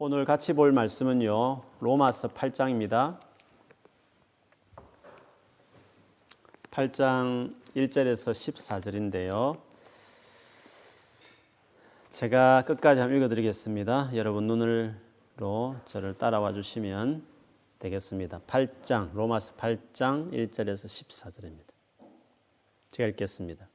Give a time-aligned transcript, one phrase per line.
[0.00, 1.60] 오늘 같이 볼 말씀은요.
[1.80, 3.18] 로마서 8장입니다.
[6.70, 9.60] 8장 1절에서 14절인데요.
[12.10, 14.10] 제가 끝까지 한번 읽어 드리겠습니다.
[14.14, 17.24] 여러분 눈으로 저를 따라와 주시면
[17.80, 18.42] 되겠습니다.
[18.46, 21.72] 8장 로마서 8장 1절에서 14절입니다.
[22.92, 23.66] 제가 읽겠습니다.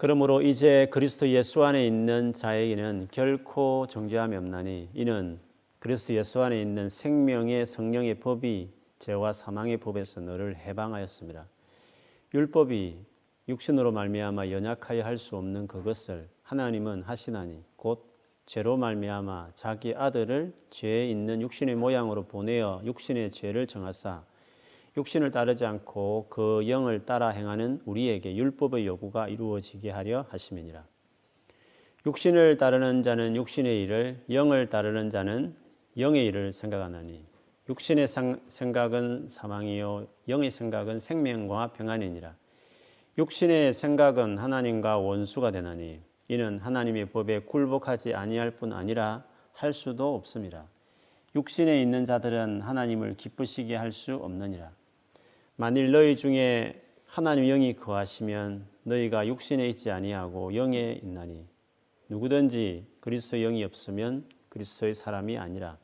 [0.00, 5.38] 그러므로 이제 그리스도 예수 안에 있는 자에게는 결코 정죄함이 없나니 이는
[5.78, 11.46] 그리스도 예수 안에 있는 생명의 성령의 법이 죄와 사망의 법에서 너를 해방하였습니다.
[12.32, 12.96] 율법이
[13.46, 18.10] 육신으로 말미암아 연약하여 할 수 없는 그것을 하나님은 하시나니 곧
[18.46, 24.24] 죄로 말미암아 자기 아들을 죄에 있는 육신의 모양으로 보내어 육신의 죄를 정하사
[24.96, 30.84] 육신을 따르지 않고 그 영을 따라 행하는 우리에게 율법의 요구가 이루어지게 하려 하심이니라.
[32.06, 35.54] 육신을 따르는 자는 육신의 일을, 영을 따르는 자는
[35.98, 37.24] 영의 일을 생각하나니
[37.68, 38.06] 육신의
[38.48, 42.34] 생각은 사망이요 영의 생각은 생명과 평안이니라.
[43.18, 50.66] 육신의 생각은 하나님과 원수가 되나니 이는 하나님의 법에 굴복하지 아니할 뿐 아니라 할 수도 없습니다.
[51.34, 54.79] 육신에 있는 자들은 하나님을 기쁘시게 할 수 없느니라.
[55.60, 61.44] 만일 너희 중에 하나님 영이 거하시면 너희가 육신에 있지 아니하고 영에 있나니
[62.08, 65.76] 누구든지 그리스도 영이 없으면 그리스도의 사람이 아니라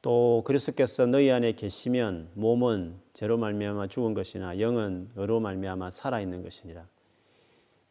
[0.00, 6.42] 또 그리스도께서 너희 안에 계시면 몸은 죄로 말미암아 죽은 것이나 영은 의로 말미암아 살아 있는
[6.42, 6.88] 것이니라.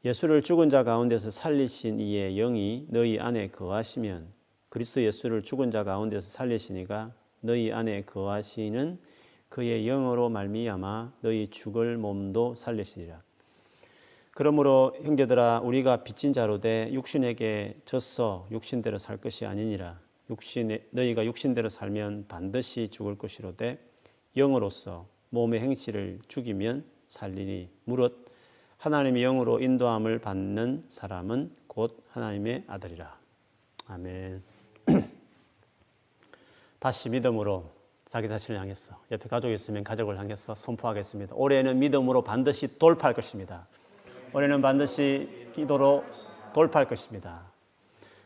[0.04, 4.30] 예수를 죽은 자 가운데서 살리신 이의 영이 너희 안에 거하시면
[4.70, 8.98] 그리스도 예수를 죽은 자 가운데서 살리시니가 너희 안에 거하시는
[9.50, 13.22] 그의 영으로 말미암아 너희 죽을 몸도 살리시리라.
[14.31, 20.00] 그러므로 형제들아 우리가 빚진 자로 돼 육신에게 졌어 육신대로 살 것이 아니니라.
[20.30, 23.80] 육신 너희가 육신대로 살면 반드시 죽을 것이로되
[24.36, 28.27] 영으로서 몸의 행실을 죽이면 살리니 무릇
[28.77, 33.17] 하나님의 영으로 인도함을 받는 사람은 곧 하나님의 아들이라.
[33.88, 34.43] 아멘.
[36.80, 37.77] 다시 믿음으로
[38.08, 41.36] 자기 자신을 향해서 옆에 가족이 있으면 가족을 향해서 선포하겠습니다.
[41.36, 43.68] 올해는 믿음으로 반드시 돌파할 것입니다.
[44.34, 46.06] 올해는 반드시 기도로
[46.54, 47.52] 돌파할 것입니다.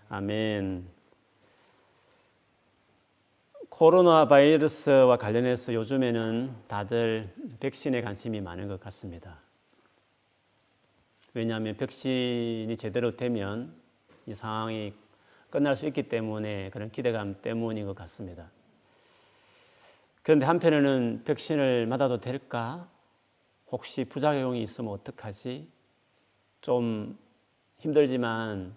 [0.08, 0.88] 아멘.
[3.70, 9.40] 코로나 바이러스와 관련해서 요즘에는 다들 백신에 관심이 많은 것 같습니다.
[11.34, 13.74] 왜냐하면 백신이 제대로 되면
[14.28, 14.94] 이 상황이
[15.50, 18.52] 끝날 수 있기 때문에 그런 기대감 때문인 것 같습니다.
[20.24, 22.88] 그런데 한편에는 백신을 맞아도 될까?
[23.72, 25.68] 혹시 부작용이 있으면 어떡하지?
[26.62, 27.18] 좀
[27.80, 28.76] 힘들지만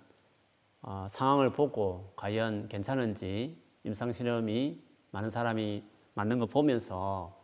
[0.81, 5.85] 어, 상황을 보고 과연 괜찮은지 임상실험이 많은 사람이
[6.15, 7.39] 맞는 거 보면서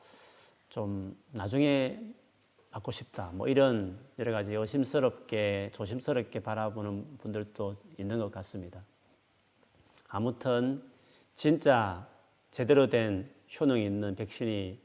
[0.71, 2.01] 좀 나중에
[2.71, 3.33] 맞고 싶다.
[3.35, 8.83] 뭐 이런 여러 가지 의심스럽게 조심스럽게 바라보는 분들도 있는 것 같습니다.
[10.09, 10.83] 아무튼
[11.35, 12.07] 진짜
[12.51, 13.29] 제대로 된
[13.59, 14.79] 효능이 있는 백신이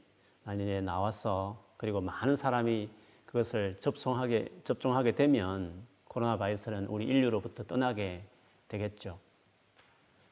[0.44, 2.88] 만일에 나와서 그리고 많은 사람이
[3.26, 8.22] 그것을 접종하게, 접종하게 되면 코로나 바이러스는 우리 인류로부터 떠나게
[8.68, 9.18] 되겠죠.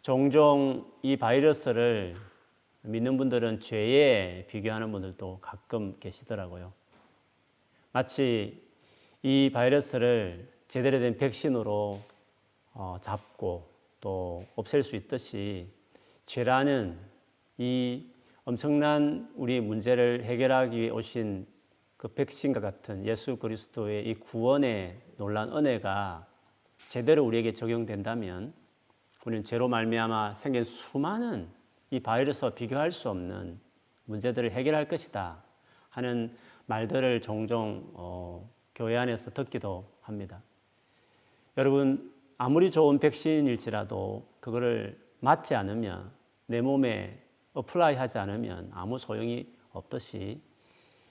[0.03, 2.15] 종종 이 바이러스를
[2.83, 6.72] 믿는 분들은 죄에 비교하는 분들도 가끔 계시더라고요.
[7.93, 8.62] 마치
[9.22, 12.01] 이 바이러스를 제대로 된 백신으로
[12.75, 13.69] 어, 잡고
[14.01, 15.69] 또 없앨 수 있듯이
[16.27, 16.99] 죄라는
[17.59, 18.06] 이
[18.47, 21.47] 엄청난 우리 문제를 해결하기 위해 오신
[21.97, 26.27] 그 백신과 같은 예수 그리스도의 이 구원의 놀란 은혜가
[26.87, 28.53] 제대로 우리에게 적용된다면
[29.25, 31.49] 우리는 죄로 말미암아 생긴 수많은
[31.88, 33.59] 이 바이러스와 비교할 수 없는
[34.04, 35.43] 문제들을 해결할 것이다
[35.88, 40.43] 하는 말들을 종종 어, 교회 안에서 듣기도 합니다.
[41.56, 46.12] 여러분 아무리 좋은 백신일지라도 그거를 맞지 않으면
[46.44, 47.23] 내 몸에
[47.54, 50.41] apply 하지 않으면 아무 소용이 없듯이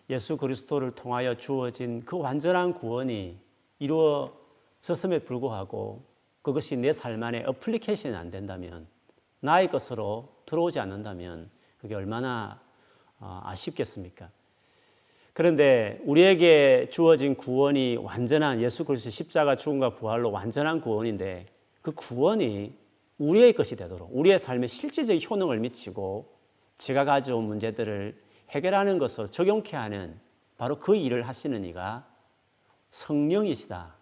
[0.10, 3.38] 예수 그리스도를 통하여 주어진 그 완전한 구원이
[3.80, 6.04] 이루어졌음에 불구하고
[6.42, 8.86] 그것이 내 삶 안에 application이 안 된다면
[9.40, 12.62] 나의 것으로 들어오지 않는다면 그게 얼마나
[13.20, 14.30] 어, 아쉽겠습니까?
[15.34, 21.48] 그런데 우리에게 주어진 구원이 완전한 예수 그리스도 십자가 죽음과 부활로 완전한 구원인데
[21.82, 22.76] 그 구원이
[23.18, 26.33] 우리의 것이 되도록 우리의 삶에 실질적 효능을 미치고
[26.78, 30.20] 제가 가져온 문제들을 해결하는 것으로 적용케 하는
[30.58, 32.08] 바로 그 일을 하시는 이가
[32.92, 33.96] 성령이시다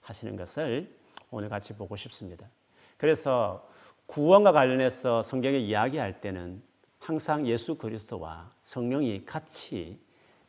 [0.00, 0.96] 하시는 것을
[1.30, 2.48] 오늘 같이 보고 싶습니다.
[2.96, 3.68] 그래서
[4.06, 6.62] 구원과 관련해서 성경에 이야기할 때는
[6.98, 9.98] 항상 예수 그리스도와 성령이 같이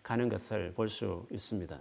[0.04, 1.78] 가는 것을 볼 수 있습니다.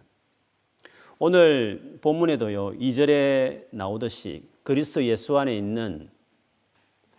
[1.18, 6.10] 오늘 본문에도요, 2절에 나오듯이 그리스도 예수 안에 있는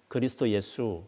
[0.08, 1.04] 그리스도 예수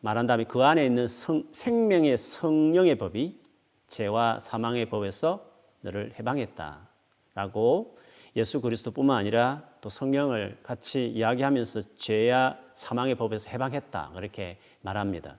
[0.00, 3.40] 말한다면 그 안에 있는 성, 생명의 성령의 법이
[3.86, 5.44] 죄와 사망의 법에서
[5.80, 6.88] 너를 해방했다
[7.34, 7.98] 라고
[8.34, 15.38] 예수 그리스도뿐만 아니라 또 성령을 같이 이야기하면서 죄와 사망의 법에서 해방했다 그렇게 말합니다.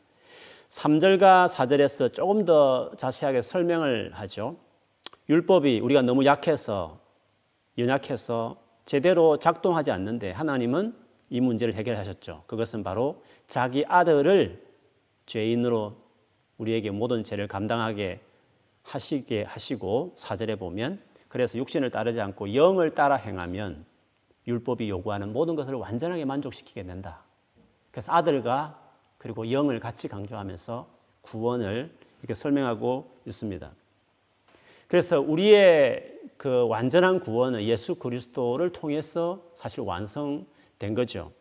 [0.69, 4.57] 3절과 4절에서 조금 더 자세하게 설명을 하죠.
[5.29, 6.99] 율법이 우리가 너무 약해서
[7.77, 10.95] 연약해서 제대로 작동하지 않는데 하나님은
[11.29, 12.43] 이 문제를 해결하셨죠.
[12.47, 14.65] 그것은 바로 자기 아들을
[15.25, 15.95] 죄인으로
[16.57, 18.21] 우리에게 모든 죄를 감당하게
[18.83, 23.85] 하시게 하시고 사절에 보면 그래서 육신을 따르지 않고 영을 따라 행하면
[24.47, 27.23] 율법이 요구하는 모든 것을 완전하게 만족시키게 된다.
[27.91, 28.79] 그래서 아들과
[29.17, 30.87] 그리고 영을 같이 강조하면서
[31.21, 31.91] 구원을
[32.21, 33.69] 이렇게 설명하고 있습니다.
[34.87, 40.45] 그래서 우리의 그 완전한 구원은 예수 그리스도를 통해서 사실 완성
[40.79, 41.31] 된 거죠.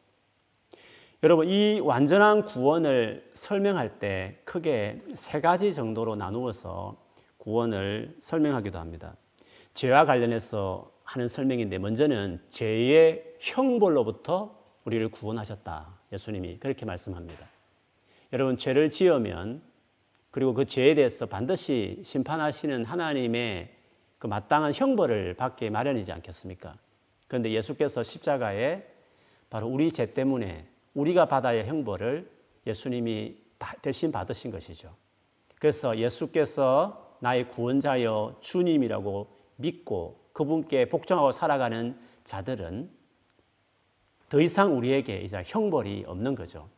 [1.22, 6.96] 여러분, 이 완전한 구원을 설명할 때 크게 세 가지 정도로 나누어서
[7.38, 9.16] 구원을 설명하기도 합니다.
[9.74, 15.96] 죄와 관련해서 하는 설명인데 먼저는 죄의 형벌로부터 우리를 구원하셨다.
[16.12, 17.46] 예수님이 그렇게 말씀합니다.
[18.32, 19.62] 여러분 죄를 지으면
[20.30, 23.74] 그리고 그 죄에 대해서 반드시 심판하시는 하나님의
[24.18, 26.76] 그 마땅한 형벌을 받게 마련이지 않겠습니까?
[27.28, 28.84] 그런데 예수께서 십자가에
[29.50, 32.30] 바로 우리 죄 때문에 우리가 받아야 형벌을
[32.66, 33.36] 예수님이
[33.82, 34.94] 대신 받으신 것이죠.
[35.58, 42.90] 그래서 예수께서 나의 구원자여 주님이라고 믿고 그분께 복종하고 살아가는 자들은
[44.28, 46.68] 더 이상 우리에게 이제 형벌이 없는 거죠.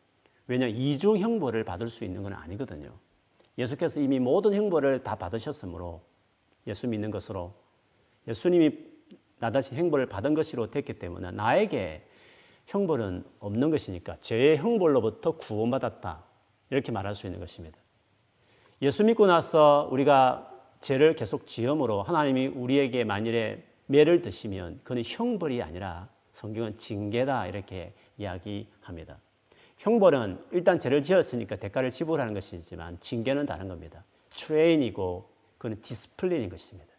[0.47, 2.93] 왜냐 이중 형벌을 받을 수 있는 건 아니거든요.
[3.56, 6.03] 예수께서 이미 모든 형벌을 다 받으셨으므로
[6.67, 7.55] 예수 믿는 것으로
[8.29, 8.70] 예수님이
[9.38, 12.06] 나다시 형벌을 받은 것으로 됐기 때문에 나에게
[12.69, 16.23] 형벌은 없는 것이니까 죄의 형벌로부터 구원받았다.
[16.69, 17.79] 이렇게 말할 수 있는 것입니다.
[18.82, 26.09] 예수 믿고 나서 우리가 죄를 계속 지음으로 하나님이 우리에게 만일에 매를 드시면 그는 형벌이 아니라
[26.32, 29.19] 성경은 징계다 이렇게 이야기합니다.
[29.79, 34.05] 형벌은 일단 죄를 지었으니까 대가를 지불하는 것이지만 징계는 다른 겁니다.
[34.29, 35.26] 트레이닝이고
[35.56, 36.93] 그는 discipline인 것입니다.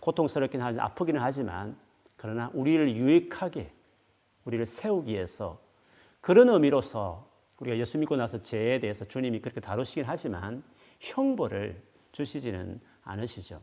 [0.00, 1.76] 고통스럽긴 하지 아프기는 하지만
[2.16, 3.70] 그러나 우리를 유익하게
[4.44, 5.60] 우리를 세우기 위해서
[6.20, 7.28] 그런 의미로서
[7.58, 10.62] 우리가 예수 믿고 나서 죄에 대해서 주님이 그렇게 다루시긴 하지만
[11.00, 11.82] 형벌을
[12.12, 13.60] 주시지는 않으시죠.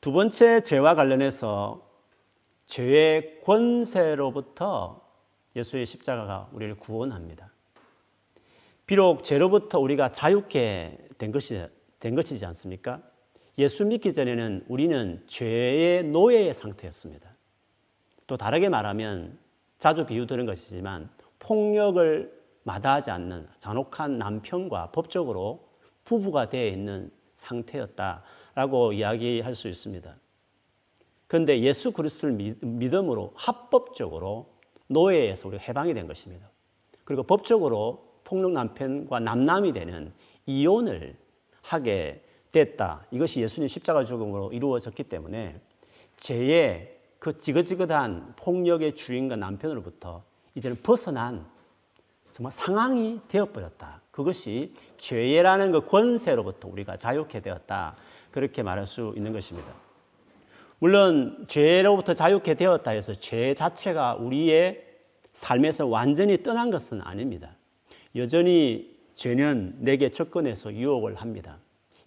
[0.00, 1.90] 두 번째 죄와 관련해서
[2.66, 5.06] 죄의 권세로부터
[5.54, 7.50] 예수의 십자가가 우리를 구원합니다.
[8.86, 11.66] 비록 죄로부터 우리가 자유케 된 것이
[11.98, 13.02] 된 것이지 않습니까?
[13.58, 17.35] 예수 믿기 전에는 우리는 죄의 노예의 상태였습니다.
[18.26, 19.38] 또 다르게 말하면
[19.78, 25.68] 자주 비유 들은 것이지만 폭력을 마다하지 않는 잔혹한 남편과 법적으로
[26.04, 30.16] 부부가 되어 있는 상태였다라고 이야기할 수 있습니다.
[31.26, 34.54] 그런데 예수 그리스도를 믿음으로 합법적으로
[34.88, 36.48] 노예에서 우리가 해방이 된 것입니다.
[37.04, 40.12] 그리고 법적으로 폭력 남편과 남남이 되는
[40.46, 41.16] 이혼을
[41.62, 43.06] 하게 됐다.
[43.10, 45.60] 이것이 예수님 십자가 죽음으로 이루어졌기 때문에
[46.16, 50.22] 죄의 그 지긋지긋한 폭력의 주인과 남편으로부터
[50.54, 51.46] 이제는 벗어난
[52.32, 54.02] 정말 상황이 되어버렸다.
[54.10, 57.96] 그것이 죄라는 그 권세로부터 우리가 자유케 되었다.
[58.30, 59.72] 그렇게 말할 수 있는 것입니다.
[60.78, 64.84] 물론 죄로부터 자유케 되었다 해서 죄 자체가 우리의
[65.32, 67.56] 삶에서 완전히 떠난 것은 아닙니다.
[68.14, 71.58] 여전히 죄는 내게 접근해서 유혹을 합니다.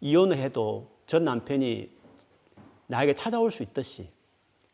[0.01, 1.89] 이혼을 해도 전 남편이
[2.87, 4.09] 나에게 찾아올 수 있듯이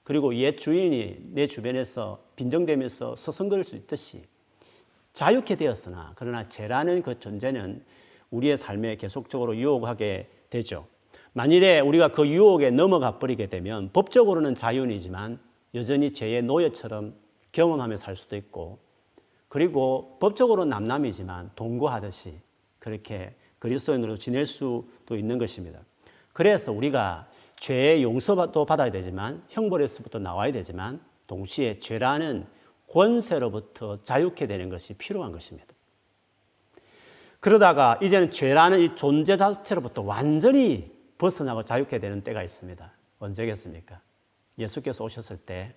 [0.06, 4.24] 그리고 옛 주인이 내 주변에서 빈정되면서 서성거릴 수 있듯이
[5.14, 7.84] 자유케 되었으나 그러나 죄라는 그 존재는
[8.30, 10.86] 우리의 삶에 계속적으로 유혹하게 되죠.
[11.34, 15.40] 만일에 우리가 그 유혹에 넘어가 버리게 되면 법적으로는 자유이지만
[15.74, 17.16] 여전히 죄의 노예처럼
[17.52, 18.78] 경험하며 살 수도 있고
[19.48, 22.36] 그리고 법적으로는 남남이지만 동거하듯이
[22.78, 25.80] 그렇게 그리스도인으로 지낼 수도 있는 것입니다.
[26.32, 27.28] 그래서 우리가
[27.65, 32.45] 죄의 용서도 받아야 되지만 형벌에서부터 나와야 되지만 동시에 죄라는
[32.91, 35.74] 권세로부터 자유케 되는 것이 필요한 것입니다.
[37.39, 42.91] 그러다가 이제는 죄라는 이 존재 자체로부터 완전히 벗어나고 자유케 되는 때가 있습니다.
[43.17, 44.00] 언제겠습니까?
[44.60, 45.74] 예수께서 오셨을 때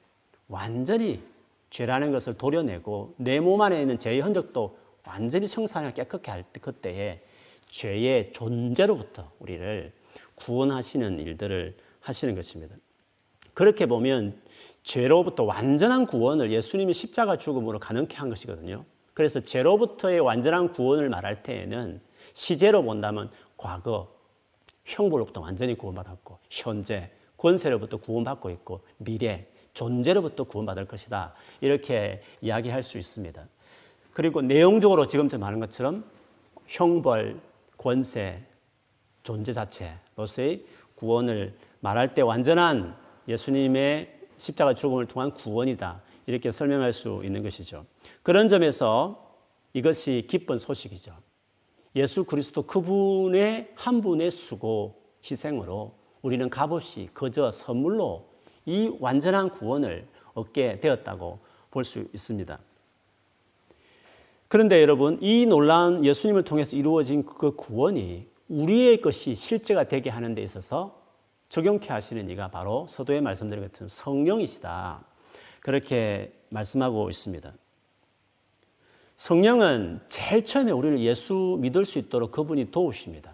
[0.46, 1.22] 완전히
[1.70, 4.76] 죄라는 것을 도려내고 내 몸 안에 있는 죄의 흔적도
[5.06, 7.22] 완전히 청산을 깨끗게 할때 그때에
[7.70, 9.90] 죄의 존재로부터 우리를
[10.38, 12.76] 구원하시는 일들을 하시는 것입니다.
[13.54, 14.40] 그렇게 보면
[14.82, 18.84] 죄로부터 완전한 구원을 예수님이 십자가 죽음으로 가능케 한 것이거든요.
[19.14, 22.00] 그래서 죄로부터의 완전한 구원을 말할 때에는
[22.34, 24.14] 시제로 본다면 과거,
[24.84, 31.34] 형벌로부터 완전히 구원받았고 현재, 권세로부터 구원받고 있고 미래, 존재로부터 구원받을 것이다.
[31.60, 33.46] 이렇게 이야기할 수 있습니다.
[34.12, 36.04] 그리고 내용적으로 지금 좀 말한 것처럼
[36.66, 37.40] 형벌,
[37.76, 38.42] 권세,
[39.28, 42.96] 존재 자체로서의 구원을 말할 때 완전한
[43.28, 46.00] 예수님의 십자가 죽음을 통한 구원이다.
[46.24, 47.84] 이렇게 설명할 수 있는 것이죠.
[48.22, 49.36] 그런 점에서
[49.74, 51.12] 이것이 기쁜 소식이죠.
[51.94, 55.92] 예수 그리스도 그분의 한 분의 수고, 희생으로
[56.22, 58.30] 우리는 값없이 그저 선물로
[58.64, 61.38] 이 완전한 구원을 얻게 되었다고
[61.70, 62.58] 볼 수 있습니다.
[64.48, 70.42] 그런데 여러분, 이 놀라운 예수님을 통해서 이루어진 그 구원이 우리의 것이 실제가 되게 하는 데
[70.42, 71.02] 있어서
[71.48, 75.04] 적용케 하시는 이가 바로 서도의 말씀드린 것처럼 성령이시다.
[75.60, 77.52] 그렇게 말씀하고 있습니다.
[79.16, 83.32] 성령은 제일 처음에 우리를 예수 믿을 수 있도록 그분이 도우십니다.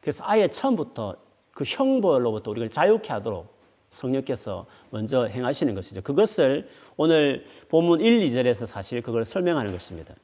[0.00, 1.16] 그래서 아예 처음부터
[1.52, 3.56] 그 형벌로부터 우리를 자유케 하도록
[3.90, 6.02] 성령께서 먼저 행하시는 것이죠.
[6.02, 10.14] 그것을 오늘 본문 1, 2절에서 사실 그걸 설명하는 것입니다.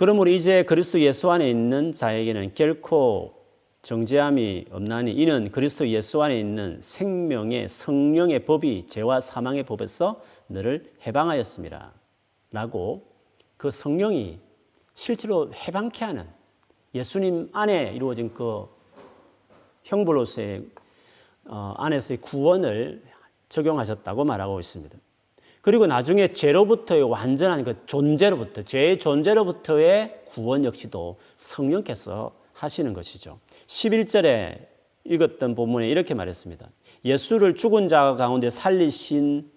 [0.00, 3.34] 그러므로 이제 그리스도 예수 안에 있는 자에게는 결코
[3.82, 11.92] 정죄함이 없나니 이는 그리스도 예수 안에 있는 생명의 성령의 법이 죄와 사망의 법에서 너를 해방하였습니다.
[12.50, 13.12] 라고
[13.58, 14.38] 그 성령이
[14.94, 16.26] 실제로 해방케 하는
[16.94, 18.68] 예수님 안에 이루어진 그
[19.84, 20.64] 형벌로서의
[21.44, 23.02] 어, 안에서의 구원을
[23.50, 24.96] 적용하셨다고 말하고 있습니다.
[25.60, 33.38] 그리고 나중에 죄로부터의 완전한 그 존재로부터 죄의 존재로부터의 구원 역시도 성령께서 하시는 것이죠.
[33.66, 34.66] 11절에
[35.04, 36.68] 읽었던 본문에 이렇게 말했습니다.
[37.04, 39.50] 예수를 죽은 자 가운데 살리신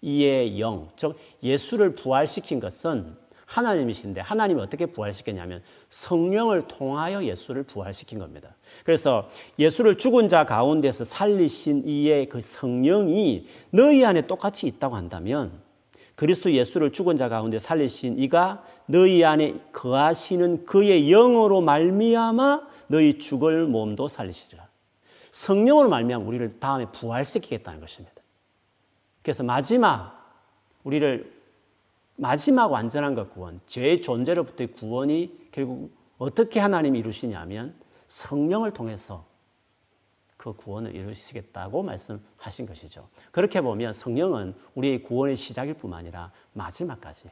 [0.00, 3.16] 이의 영, 즉 예수를 부활시킨 것은
[3.48, 8.54] 하나님이신데 하나님이 어떻게 부활시켰냐면 성령을 통하여 예수를 부활시킨 겁니다.
[8.84, 9.28] 그래서
[9.58, 15.50] 예수를 죽은 자 가운데서 살리신 이의 그 성령이 너희 안에 똑같이 있다고 한다면
[16.14, 23.66] 그리스도 예수를 죽은 자 가운데 살리신 이가 너희 안에 거하시는 그의 영으로 말미암아 너희 죽을
[23.66, 24.68] 몸도 살리시리라.
[25.30, 28.14] 성령으로 말미암아 우리를 다음에 부활시키겠다는 것입니다.
[29.22, 30.18] 그래서 마지막
[30.84, 31.37] 우리를
[32.20, 37.76] 마지막 완전한 것 구원, 죄의 존재로부터의 구원이 결국 어떻게 하나님이 이루시냐면
[38.08, 39.24] 성령을 통해서
[40.36, 43.08] 그 구원을 이루시겠다고 말씀하신 것이죠.
[43.30, 47.30] 그렇게 보면 성령은 우리의 구원의 시작일 뿐만 아니라 마지막까지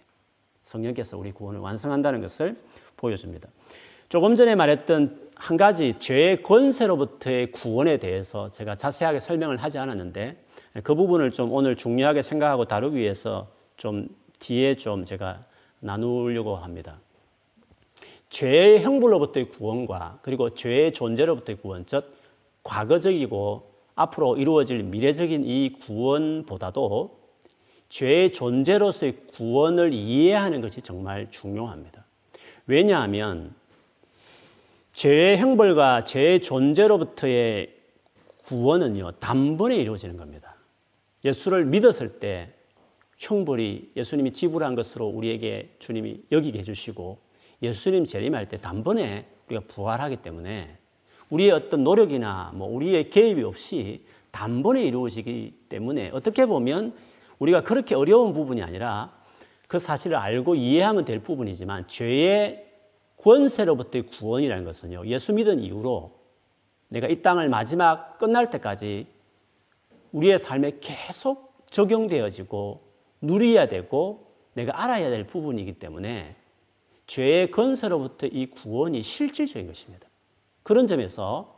[0.62, 2.56] 성령께서 우리 구원을 완성한다는 것을
[2.96, 3.48] 보여줍니다.
[4.08, 10.44] 조금 전에 말했던 한 가지 죄의 권세로부터의 구원에 대해서 제가 자세하게 설명을 하지 않았는데
[10.84, 15.44] 그 부분을 좀 오늘 중요하게 생각하고 다루기 위해서 좀 뒤에 좀 제가
[15.80, 16.98] 나누려고 합니다.
[18.28, 22.14] 죄의 형벌로부터의 구원과 그리고 죄의 존재로부터의 구원, 즉
[22.62, 27.18] 과거적이고 앞으로 이루어질 미래적인 이 구원보다도
[27.88, 32.04] 죄의 존재로서의 구원을 이해하는 것이 정말 중요합니다.
[32.66, 33.54] 왜냐하면
[34.92, 37.74] 죄의 형벌과 죄의 존재로부터의
[38.44, 40.56] 구원은요, 단번에 이루어지는 겁니다.
[41.24, 42.52] 예수를 믿었을 때
[43.16, 47.18] 형벌이 예수님이 지불한 것으로 우리에게 주님이 여기게 해주시고
[47.62, 50.78] 예수님 재림할 때 단번에 우리가 부활하기 때문에
[51.30, 56.94] 우리의 어떤 노력이나 뭐 우리의 개입이 없이 단번에 이루어지기 때문에 어떻게 보면
[57.38, 59.16] 우리가 그렇게 어려운 부분이 아니라
[59.66, 62.66] 그 사실을 알고 이해하면 될 부분이지만 죄의
[63.18, 66.12] 권세로부터의 구원이라는 것은요 예수 믿은 이후로
[66.90, 69.06] 내가 이 땅을 마지막 끝날 때까지
[70.12, 72.85] 우리의 삶에 계속 적용되어지고
[73.20, 76.36] 누려야 되고 내가 알아야 될 부분이기 때문에
[77.06, 80.08] 죄의 건세로부터 이 구원이 실질적인 것입니다.
[80.62, 81.56] 그런 점에서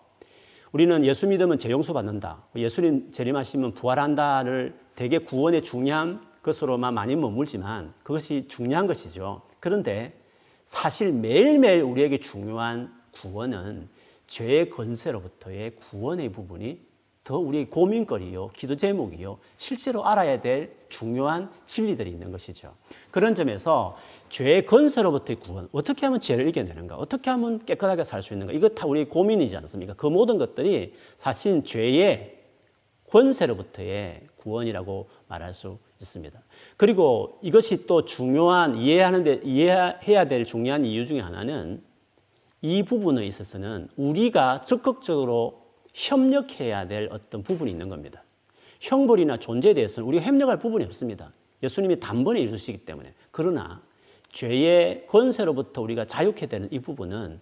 [0.72, 2.44] 우리는 예수 믿으면 죄 용서 받는다.
[2.54, 9.42] 예수님 재림하시면 부활한다를 되게 구원의 중요한 것으로만 많이 머물지만 그것이 중요한 것이죠.
[9.60, 10.20] 그런데
[10.64, 13.88] 사실 매일매일 우리에게 중요한 구원은
[14.26, 16.87] 죄의 건세로부터의 구원의 부분이
[17.28, 22.72] 더 우리의 고민거리요, 기도 제목이요, 실제로 알아야 될 중요한 진리들이 있는 것이죠.
[23.10, 23.98] 그런 점에서
[24.30, 28.86] 죄의 건세로부터의 구원, 어떻게 하면 죄를 이겨내는가, 어떻게 하면 깨끗하게 살 수 있는가, 이것 다
[28.86, 29.92] 우리의 고민이지 않습니까?
[29.92, 32.38] 그 모든 것들이 사실 죄의
[33.10, 36.40] 권세로부터의 구원이라고 말할 수 있습니다.
[36.78, 41.82] 그리고 이것이 또 중요한 이해하는데 이해해야 될 중요한 이유 중에 하나는
[42.62, 45.57] 이 부분에 있어서는 우리가 적극적으로
[45.98, 48.22] 협력해야 될 어떤 부분이 있는 겁니다.
[48.80, 51.32] 형벌이나 존재에 대해서는 우리가 협력할 부분이 없습니다.
[51.62, 53.12] 예수님이 단번에 이루시기 때문에.
[53.32, 53.82] 그러나
[54.30, 57.40] 죄의 권세로부터 우리가 자유케 되는 이 부분은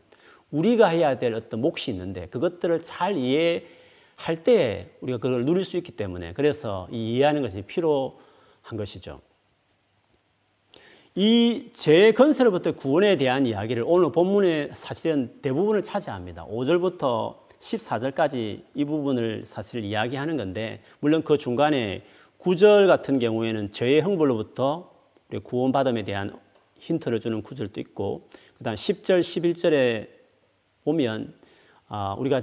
[0.50, 5.92] 우리가 해야 될 어떤 몫이 있는데 그것들을 잘 이해할 때 우리가 그걸 누릴 수 있기
[5.92, 8.14] 때문에 그래서 이해하는 것이 필요한
[8.76, 9.20] 것이죠.
[11.14, 16.46] 이 죄의 건세로부터 구원에 대한 이야기를 오늘 본문의 사실은 대부분을 차지합니다.
[16.46, 22.04] 5절부터 14절까지 이 부분을 사실 이야기하는 건데 물론 그 중간에
[22.38, 24.92] 9절 같은 경우에는 죄의 형벌로부터
[25.42, 26.38] 구원받음에 대한
[26.78, 30.08] 힌트를 주는 구절도 있고 그다음 10절, 11절에
[30.85, 31.35] 보면
[31.88, 32.42] 아, 우리가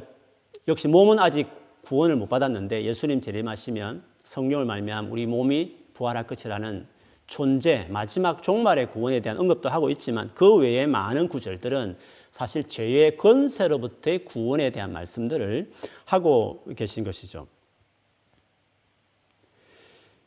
[0.67, 1.47] 역시 몸은 아직
[1.83, 6.87] 구원을 못 받았는데 예수님 재림하시면 성령을 말미암 우리 몸이 부활할 것이라는
[7.27, 11.97] 존재 마지막 종말의 구원에 대한 언급도 하고 있지만 그 외에 많은 구절들은
[12.31, 15.71] 사실 죄의 권세로부터의 구원에 대한 말씀들을
[16.05, 17.47] 하고 계신 것이죠.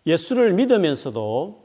[0.07, 1.65] 예수를 믿으면서도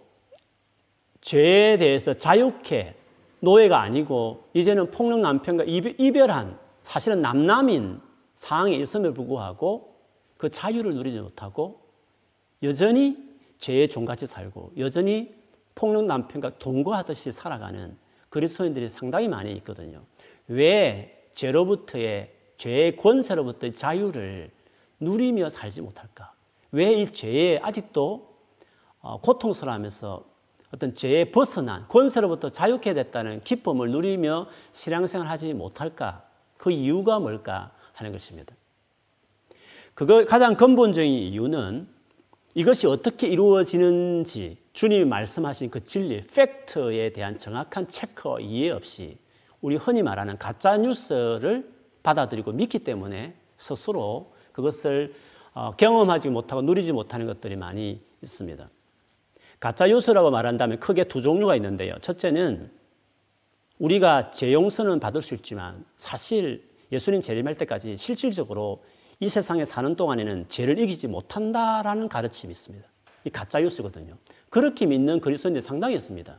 [1.21, 2.95] 죄에 대해서 자유케
[3.39, 8.01] 노예가 아니고 이제는 폭력 남편과 이별한 사실은 남남인
[8.33, 9.95] 상황에 있음에 불구하고
[10.37, 11.81] 그 자유를 누리지 못하고
[12.63, 13.30] 여전히
[13.61, 15.33] 죄의 종같이 살고 여전히
[15.73, 17.95] 폭력 남편과 동거하듯이 살아가는
[18.29, 20.01] 그리스도인들이 상당히 많이 있거든요.
[20.47, 24.51] 왜 죄로부터의 죄의 권세로부터의 자유를
[24.99, 26.33] 누리며 살지 못할까?
[26.71, 28.29] 왜 이 죄에 아직도
[28.99, 30.25] 어, 고통스러워하면서
[30.73, 36.23] 어떤 죄에 벗어난 권세로부터 자유케 됐다는 기쁨을 누리며 신앙생활 하지 못할까?
[36.57, 38.55] 그 이유가 뭘까 하는 것입니다.
[39.93, 41.87] 그거 가장 근본적인 이유는
[42.53, 49.17] 이것이 어떻게 이루어지는지 주님이 말씀하신 그 진리, 팩트에 대한 정확한 체크 이해 없이
[49.61, 51.69] 우리 흔히 말하는 가짜 뉴스를
[52.03, 55.13] 받아들이고 믿기 때문에 스스로 그것을
[55.53, 58.69] 어, 경험하지 못하고 누리지 못하는 것들이 많이 있습니다.
[59.59, 61.93] 가짜 뉴스라고 말한다면 크게 두 종류가 있는데요.
[62.01, 62.71] 첫째는
[63.79, 68.83] 우리가 죄 용서는 받을 수 있지만 사실 예수님 재림할 때까지 실질적으로
[69.21, 72.87] 이 세상에 사는 동안에는 죄를 이기지 못한다라는 가르침이 있습니다.
[73.23, 74.17] 이 가짜 뉴스거든요.
[74.49, 76.37] 그렇게 믿는 그리스도인들이 상당히 있습니다.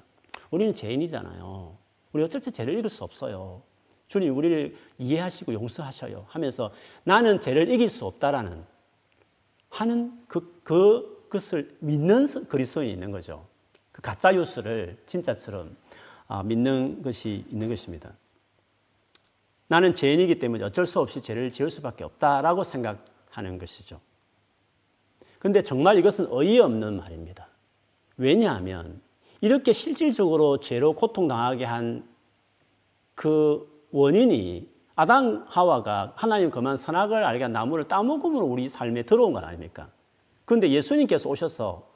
[0.51, 1.77] 우리는 죄인이잖아요.
[2.13, 3.63] 우리 어쩔 때 죄를 이길 수 없어요.
[4.09, 6.73] 주님 우리를 이해하시고 용서하셔요 하면서
[7.05, 8.65] 나는 죄를 이길 수 없다라는
[9.71, 13.47] 하는 그, 그, 것을 믿는 그리스도인이 있는 거죠.
[13.93, 15.75] 그 가짜 뉴스를 진짜처럼
[16.27, 18.13] 아, 믿는 것이 있는 것입니다.
[19.73, 24.01] 나는 죄인이기 때문에 어쩔 수 없이 죄를 지을 수밖에 없다라고 생각하는 것이죠.
[25.39, 27.49] 근데 정말 이것은 어이없는 말입니다.
[28.17, 29.01] 왜냐하면
[29.41, 32.13] 이렇게 실질적으로 죄로 고통당하게 한
[33.15, 39.45] 그 원인이 아담 하와가 하나님 그만 선악을 알게 한 나무를 따먹음으로 우리 삶에 들어온 건
[39.45, 39.89] 아닙니까?
[40.45, 41.89] 그런데 예수님께서 오셔서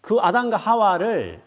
[0.00, 1.42] 그 아담과 하와를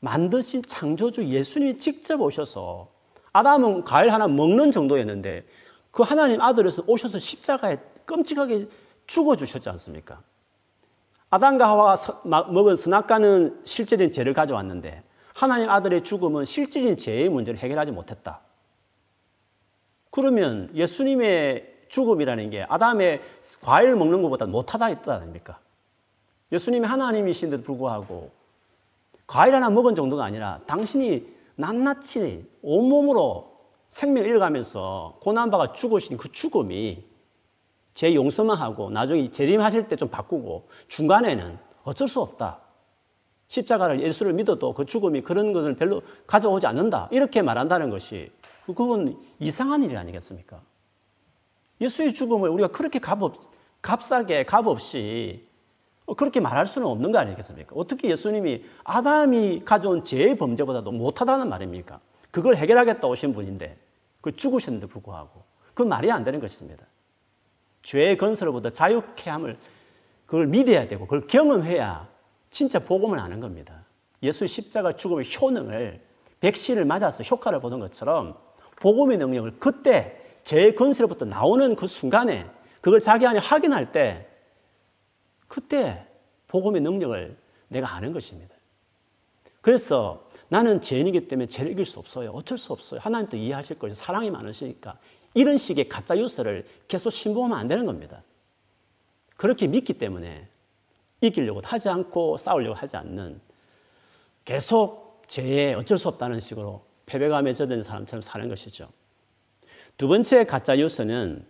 [0.00, 2.88] 만드신 창조주 예수님이 직접 오셔서
[3.32, 5.44] 아담은 과일 하나 먹는 정도였는데
[5.90, 8.68] 그 하나님 아들에서 오셔서 십자가에 끔찍하게
[9.06, 10.20] 죽어주셨지 않습니까?
[11.30, 15.02] 아담과 하와가 먹은 선악과는 실제적인 죄를 가져왔는데
[15.34, 18.40] 하나님 아들의 죽음은 실질적인 죄의 문제를 해결하지 못했다.
[20.10, 23.22] 그러면 예수님의 죽음이라는 게 아담의
[23.62, 25.58] 과일 먹는 것보다 못하다 했다 아닙니까?
[26.50, 28.30] 예수님이 하나님이신데도 불구하고
[29.26, 37.04] 과일 하나 먹은 정도가 아니라 당신이 낱낱이 온몸으로 생명을 잃어가면서 고난받아 죽으신 그 죽음이
[37.94, 42.60] 제 용서만 하고 나중에 재림하실 때 좀 바꾸고 중간에는 어쩔 수 없다.
[43.48, 47.08] 십자가를 예수를 믿어도 그 죽음이 그런 것을 별로 가져오지 않는다.
[47.10, 48.30] 이렇게 말한다는 것이
[48.66, 50.60] 그건 이상한 일이 아니겠습니까?
[51.80, 53.34] 예수의 죽음을 우리가 그렇게 값없,
[53.82, 55.47] 값싸게 값없이
[56.16, 57.74] 그렇게 말할 수는 없는 거 아니겠습니까?
[57.76, 62.00] 어떻게 예수님이 아담이 가져온 죄의 범죄보다도 못하다는 말입니까?
[62.30, 63.76] 그걸 해결하겠다 오신 분인데
[64.20, 65.42] 그 죽으셨는데 불구하고
[65.74, 66.84] 그 말이 안 되는 것입니다.
[67.82, 69.58] 죄의 건설로부터 자유케 함을
[70.26, 72.08] 그걸 믿어야 되고 그걸 경험해야
[72.50, 73.84] 진짜 복음을 아는 겁니다.
[74.22, 76.00] 예수 십자가 죽음의 효능을
[76.40, 78.36] 백신을 맞아서 효과를 보는 것처럼
[78.80, 82.46] 복음의 능력을 그때 죄의 건설로부터 나오는 그 순간에
[82.80, 84.27] 그걸 자기 안에 확인할 때
[85.48, 86.06] 그때
[86.46, 87.36] 복음의 능력을
[87.68, 88.54] 내가 아는 것입니다.
[89.60, 92.30] 그래서 나는 죄인이기 때문에 죄를 이길 수 없어요.
[92.30, 93.00] 어쩔 수 없어요.
[93.00, 93.94] 하나님도 이해하실 거예요.
[93.94, 94.98] 사랑이 많으시니까.
[95.34, 98.22] 이런 식의 가짜 뉴스를 계속 신봉하면 안 되는 겁니다.
[99.36, 100.48] 그렇게 믿기 때문에
[101.20, 103.40] 이기려고 하지 않고 싸우려고 하지 않는
[104.44, 108.88] 계속 죄에 어쩔 수 없다는 식으로 패배감에 젖은 사람처럼 사는 것이죠.
[109.98, 111.44] 두 번째 가짜 뉴스는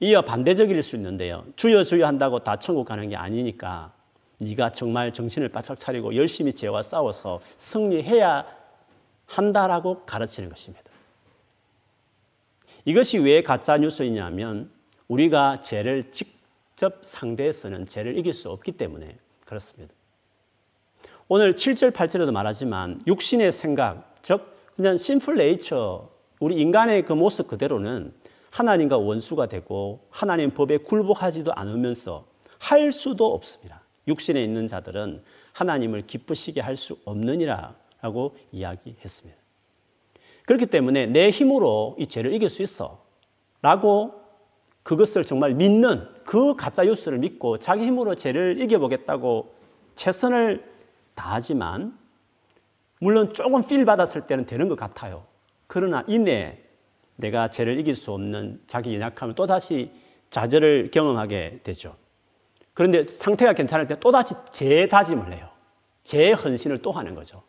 [0.00, 1.44] 이어 반대적일 수 있는데요.
[1.56, 3.92] 주여 주여 한다고 다 천국 가는 게 아니니까
[4.38, 8.44] 네가 정말 정신을 바짝 차리고 열심히 죄와 싸워서 승리해야
[9.24, 10.84] 한다라고 가르치는 것입니다.
[12.84, 14.70] 이것이 왜 가짜 뉴스이냐면
[15.08, 19.94] 우리가 죄를 직접 상대해서는 죄를 이길 수 없기 때문에 그렇습니다.
[21.28, 28.12] 오늘 7절, 8절에도 말하지만 육신의 생각, 즉 그냥 심플 네이처, 우리 인간의 그 모습 그대로는
[28.56, 32.24] 하나님과 원수가 되고 하나님 법에 굴복하지도 않으면서
[32.58, 33.82] 할 수도 없습니다.
[34.08, 39.38] 육신에 있는 자들은 하나님을 기쁘시게 할 수 없느니라 라고 이야기했습니다.
[40.46, 43.04] 그렇기 때문에 내 힘으로 이 죄를 이길 수 있어.
[43.60, 44.22] 라고
[44.82, 49.54] 그것을 정말 믿는 그 가짜 뉴스를 믿고 자기 힘으로 죄를 이겨보겠다고
[49.96, 50.64] 최선을
[51.14, 51.98] 다하지만
[53.00, 55.24] 물론 조금 필 받았을 때는 되는 것 같아요.
[55.66, 56.65] 그러나 이내
[57.16, 59.90] 내가 죄를 이길 수 없는 자기 연약함을 또다시
[60.30, 61.96] 좌절을 경험하게 되죠.
[62.74, 65.48] 그런데 상태가 괜찮을 때 또다시 재다짐을 해요.
[66.04, 67.42] 재헌신을 또 하는 거죠.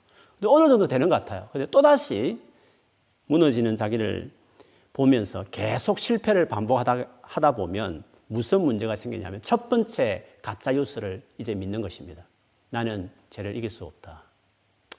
[0.45, 1.49] 어느 정도 되는 것 같아요.
[1.51, 2.39] 근데 또다시
[3.25, 4.31] 무너지는 자기를
[4.93, 11.81] 보면서 계속 실패를 반복하다 하다 보면 무슨 문제가 생기냐면 첫 번째 가짜 뉴스를 이제 믿는
[11.81, 12.25] 것입니다.
[12.69, 14.23] 나는 죄를 이길 수 없다.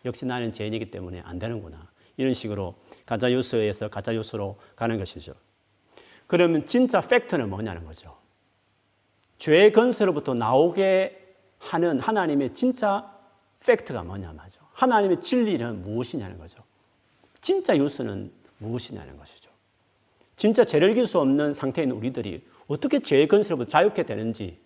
[0.05, 1.89] 역시 나는 죄인이기 때문에 안 되는구나.
[2.19, 2.75] 이런 식으로
[3.07, 5.33] 가짜 뉴스에서 가짜 뉴스로 가는 것이죠.
[6.27, 8.19] 그러면 진짜 팩트는 뭐냐는 거죠.
[9.39, 13.11] 죄의 건세로부터 나오게 하는 하나님의 진짜
[13.65, 14.61] 팩트가 뭐냐 말죠.
[14.73, 16.63] 하나님의 진리는 무엇이냐는 거죠.
[17.41, 19.51] 진짜 뉴스는 무엇이냐는 것이죠.
[20.37, 24.59] 진짜 죄를 이길 수 없는 상태에 우리들이 어떻게 죄의 건설로부터 자유케 되는지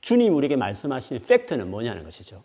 [0.00, 2.42] 주님 우리에게 말씀하신 팩트는 뭐냐는 것이죠.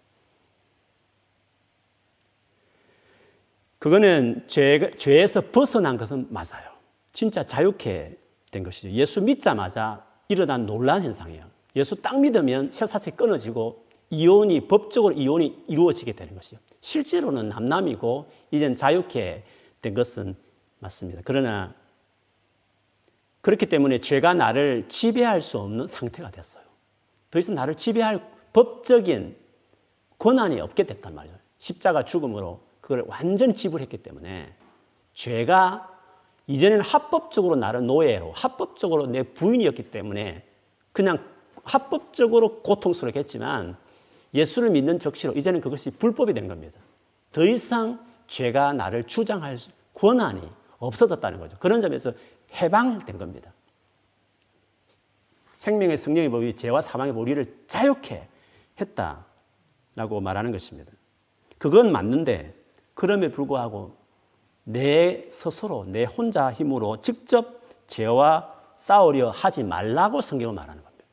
[3.86, 6.72] 그거는 죄, 죄에서 벗어난 것은 맞아요.
[7.12, 8.18] 진짜 자유케
[8.50, 8.90] 된 것이죠.
[8.90, 11.46] 예수 믿자마자 일어난 놀란 현상이에요.
[11.76, 16.58] 예수 딱 믿으면 쇠사체 끊어지고 이혼이 법적으로 이혼이 이루어지게 되는 것이죠.
[16.82, 19.44] 실제로는 남남이고 이젠 자유케
[19.84, 20.36] 된 것은
[20.80, 21.22] 맞습니다.
[21.24, 21.76] 그러나
[23.42, 26.64] 그렇기 때문에 죄가 나를 지배할 수 없는 상태가 됐어요.
[27.30, 29.36] 더 이상 나를 지배할 법적인
[30.18, 31.38] 권한이 없게 됐단 말이죠.
[31.60, 34.54] 십자가 죽음으로 그걸 완전히 지불했기 때문에
[35.16, 35.92] 죄가
[36.46, 40.48] 이전에는 합법적으로 나를 노예로, 합법적으로 내 부인이었기 때문에
[40.92, 41.18] 그냥
[41.64, 43.76] 합법적으로 고통스럽게 했지만
[44.36, 46.80] 예수를 믿는 적시로 이제는 그것이 불법이 된 겁니다.
[47.32, 49.58] 더 이상 죄가 나를 주장할
[49.96, 51.58] 권한이 없어졌다는 거죠.
[51.58, 52.14] 그런 점에서
[52.54, 53.52] 해방된 겁니다.
[55.54, 58.28] 생명의 성령의 법이 죄와 사망의 우리를 자유케
[58.80, 60.92] 했다라고 말하는 것입니다.
[61.58, 62.65] 그건 맞는데
[62.96, 63.96] 그럼에 불구하고
[64.64, 71.06] 내 스스로 내 혼자 힘으로 직접 죄와 싸우려 하지 말라고 성경은 말하는 겁니다.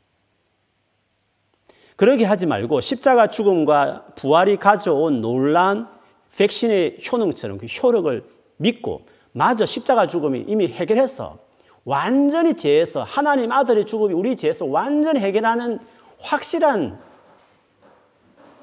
[1.96, 5.88] 그러게 하지 말고 십자가 죽음과 부활이 가져온 놀란
[6.36, 8.24] 백신의 효능처럼 그 효력을
[8.56, 11.38] 믿고 마저 십자가 죽음이 이미 해결했어.
[11.84, 15.78] 완전히 죄에서 하나님 아들의 죽음이 우리 죄에서 완전히 해결하는
[16.18, 16.98] 확실한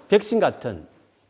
[0.08, 0.88] 백신 같은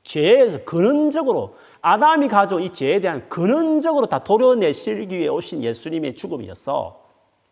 [0.10, 7.00] 죄에서 근원적으로 아담이 가져온 이 죄에 대한 근원적으로 다 도려내시기 위해 오신 예수님의 죽음이었어.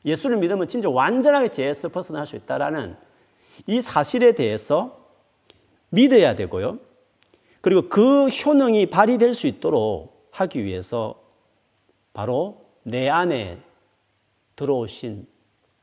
[0.03, 2.97] 예수를 믿으면 진짜 완전하게 죄에서 벗어날 수 있다라는
[3.67, 4.97] 이 사실에 대해서
[5.89, 6.79] 믿어야 되고요.
[7.61, 11.21] 그리고 그 효능이 발휘될 수 있도록 하기 위해서
[12.11, 13.59] 바로 내 안에
[14.55, 15.27] 들어오신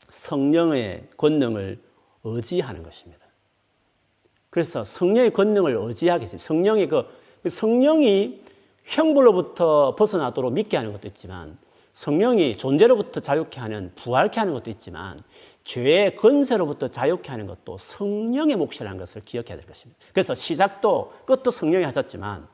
[0.08, 1.80] 성령의 권능을
[2.24, 3.23] 의지하는 것입니다.
[4.54, 6.44] 그래서 성령의 권능을 의지하게 됩니다.
[6.44, 7.04] 성령의 그
[7.44, 8.40] 성령이
[8.84, 11.58] 형벌로부터 벗어나도록 믿게 하는 것도 있지만
[11.92, 15.18] 성령이 존재로부터 자유케 하는 부활케 하는 것도 있지만
[15.64, 20.00] 죄의 건세로부터 자유케 하는 것도 성령의 몫이라는 것을 기억해야 될 것입니다.
[20.12, 22.46] 그래서 시작도 끝도 성령이 하셨지만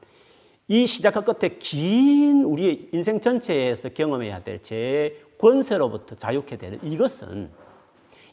[0.68, 7.50] 이 시작과 끝에 긴 우리의 인생 전체에서 경험해야 될 죄의 권세로부터 자유케 되는 이것은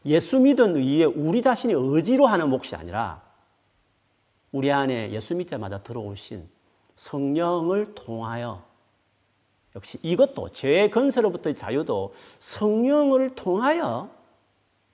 [0.06, 3.27] 예수 믿은 의에 우리 자신이 의지로 하는 몫이 아니라
[4.52, 6.50] 우리 안에 예수 믿자마자 들어오신
[6.96, 8.66] 성령을 통하여
[9.76, 14.10] 역시 이것도 죄의 건세로부터의 자유도 성령을 통하여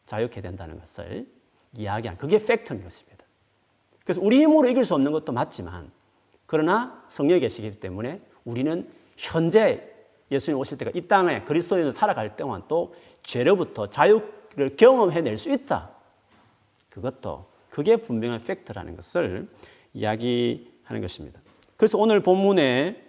[0.05, 1.27] 자유케 된다는 것을
[1.77, 3.25] 이야기한 그게 팩트인 것입니다.
[4.03, 5.91] 그래서 우리 힘으로 이길 수 없는 것도 맞지만
[6.45, 9.89] 그러나 성령이 계시기 때문에 우리는 현재
[10.29, 15.91] 예수님 오실 때가 이 땅에 그리스도인으로 살아갈 동안 또 죄로부터 자유를 경험해낼 수 있다.
[16.89, 19.47] 그것도 그게 분명한 팩트라는 것을
[19.95, 21.41] 이야기하는 것입니다.
[21.75, 23.03] 그래서 오늘 본문에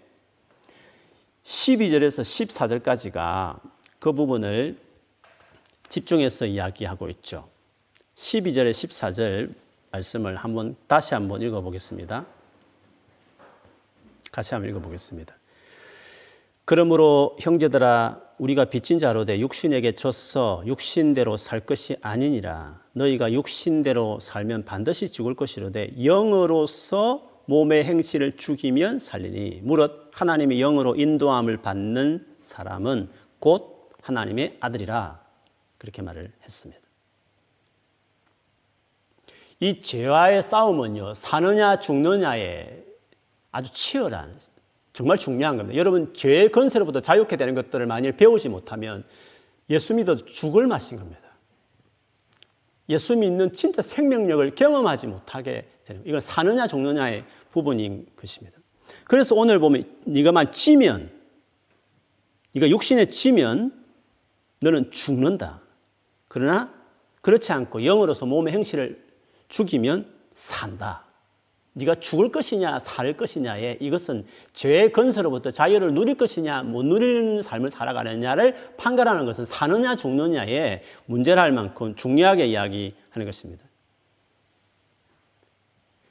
[1.42, 3.60] 12절에서 14절까지가
[3.98, 4.78] 그 부분을
[5.90, 7.46] 집중해서 이야기하고 있죠.
[8.14, 9.54] 12절에 14절
[9.90, 12.24] 말씀을 한번 다시 한번 읽어보겠습니다.
[14.32, 15.36] 같이 한번 읽어보겠습니다.
[16.64, 22.80] 그러므로 형제들아 우리가 빚진 자로 돼 육신에게 졌어 육신대로 살 것이 아니니라.
[22.92, 29.60] 너희가 육신대로 살면 반드시 죽을 것이로되 영으로서 몸의 행실을 죽이면 살리니.
[29.62, 35.22] 무릇 하나님의 영으로 인도함을 받는 사람은 곧 하나님의 아들이라.
[35.78, 36.82] 그렇게 말을 했습니다.
[39.60, 42.84] 이 죄와의 싸움은요 사느냐 죽느냐의
[43.52, 44.36] 아주 치열한
[44.94, 45.76] 정말 중요한 겁니다.
[45.76, 49.04] 여러분 죄의 건세로부터 자유케 되는 것들을 만일 배우지 못하면
[49.68, 51.20] 예수 믿어 죽을 맛인 겁니다.
[52.88, 58.56] 예수 믿는 진짜 생명력을 경험하지 못하게 되는 이건 사느냐 죽느냐의 부분인 것입니다.
[59.04, 61.10] 그래서 오늘 보면 네가만 찌면
[62.54, 63.72] 네가 육신에 찌면
[64.60, 65.60] 너는 죽는다.
[66.28, 66.72] 그러나
[67.20, 69.04] 그렇지 않고 영으로서 몸의 행실을
[69.48, 71.03] 죽이면 산다.
[71.74, 78.54] 네가 죽을 것이냐 살 것이냐에 이것은 죄의 건설로부터 자유를 누릴 것이냐 못 누리는 삶을 살아가느냐를
[78.76, 83.64] 판가하는 것은 사느냐 죽느냐에 문제를 할 만큼 중요하게 이야기하는 것입니다.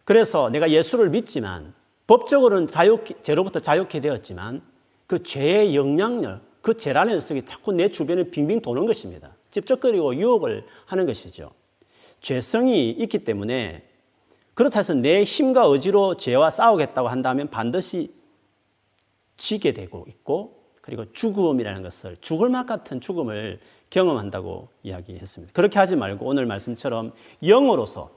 [0.04, 1.74] 그래서 내가 예수를 믿지만
[2.08, 4.62] 법적으로는 자유케, 죄로부터 자유케 되었지만
[5.08, 9.34] 그 죄의 영향력, 그 죄라는 녀석이 자꾸 내 주변에 빙빙 도는 것입니다.
[9.52, 11.52] 찝쩍거리고 유혹을 하는 것이죠.
[12.20, 13.84] 죄성이 있기 때문에
[14.54, 18.14] 그렇다 해서 내 힘과 의지로 죄와 싸우겠다고 한다면 반드시
[19.38, 25.54] 지게 되고 있고 그리고 죽음이라는 것을 죽을 맛 같은 죽음을 경험한다고 이야기했습니다.
[25.54, 28.12] 그렇게 하지 말고 오늘 말씀처럼 영으로서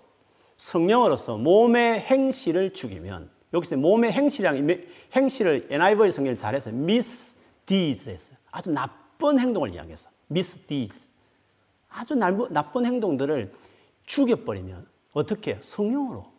[0.57, 4.79] 성령으로서 몸의 행실을 죽이면 여기서 몸의 행실이랑
[5.15, 8.39] 행실을 NIV 성경을 잘해서 misdeeds 했어요.
[8.51, 11.09] 아주 나쁜 행동을 이야기해서 misdeeds
[11.89, 13.53] 아주 나쁜 행동들을
[14.07, 15.59] 죽여버리면 어떻게?
[15.63, 16.31] 성령으로.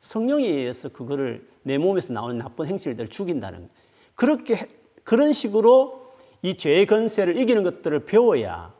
[0.00, 3.70] 성령에 의해서 그거를 내 몸에서 나오는 나쁜 행실들을 죽인다는
[4.16, 4.68] 그렇게
[5.04, 8.74] 그런 식으로 이 죄의 건세를 이기는 것들을 배워야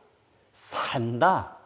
[0.51, 1.57] 산다.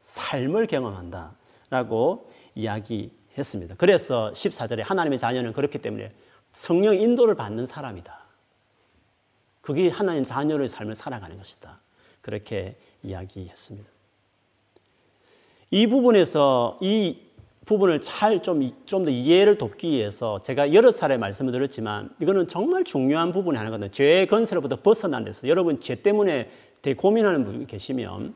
[0.00, 1.36] 삶을 경험한다.
[1.70, 3.76] 라고 이야기했습니다.
[3.78, 6.12] 그래서 14절에 하나님의 자녀는 그렇기 때문에
[6.52, 8.20] 성령 인도를 받는 사람이다.
[9.60, 11.80] 그게 하나님 자녀의 삶을 살아가는 것이다.
[12.20, 13.91] 그렇게 이야기했습니다.
[15.72, 17.16] 이 부분에서 이
[17.64, 22.84] 부분을 잘 좀 좀 더 이해를 돕기 위해서 제가 여러 차례 말씀을 드렸지만 이거는 정말
[22.84, 23.90] 중요한 부분이 하나거든요.
[23.90, 26.50] 죄의 건설로부터 벗어난 데서 여러분 죄 때문에
[26.82, 28.34] 되게 고민하는 분이 계시면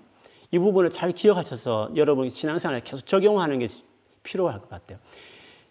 [0.51, 3.67] 이 부분을 잘 기억하셔서 여러분 신앙생활에 계속 적용하는 게
[4.23, 4.99] 필요할 것 같아요.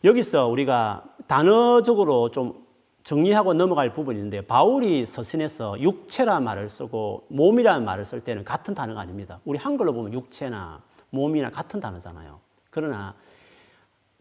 [0.03, 2.63] 여기서 우리가 단어적으로 좀
[3.01, 9.39] 정리하고 넘어갈 부분인데 바울이 서신에서 육체라 말을 쓰고 몸이라는 말을 쓸 때는 같은 단어가 아닙니다.
[9.45, 10.83] 우리 한글로 보면 육체나
[11.15, 12.39] 몸이나 같은 단어잖아요.
[12.69, 13.15] 그러나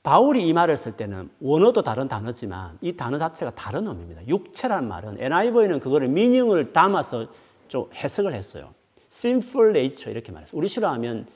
[0.03, 4.27] 바울이 이 말을 쓸 때는 원어도 다른 단어지만 이 단어 자체가 다른 의미입니다.
[4.29, 7.27] 육체란 말은 NIV는 그거를 미닝을 담아서
[7.69, 8.75] 좀 해석을 했어요.
[9.11, 10.59] sinful nature 이렇게 말했어요.
[10.59, 11.27] 우리 싫어하면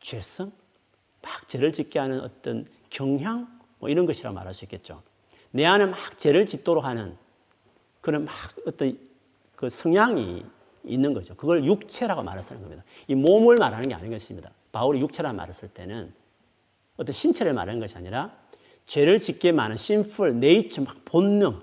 [0.00, 0.52] 죄성,
[1.22, 5.02] 막 죄를 짓게 하는 어떤 경향 뭐 이런 것이라 말할 수 있겠죠.
[5.52, 7.16] 내 안에 막 죄를 짓도록 하는
[8.00, 8.34] 그런 막
[8.66, 8.98] 어떤
[9.54, 10.44] 그 성향이
[10.86, 11.34] 있는 거죠.
[11.34, 12.84] 그걸 육체라고 말하는 겁니다.
[13.08, 14.50] 이 몸을 말하는 게 아닌 것입니다.
[14.72, 16.12] 바울이 육체라는 말을 쓸 때는
[16.96, 18.34] 어떤 신체를 말하는 것이 아니라
[18.86, 21.60] 죄를 짓게 많은 sinful nature, 막 본능,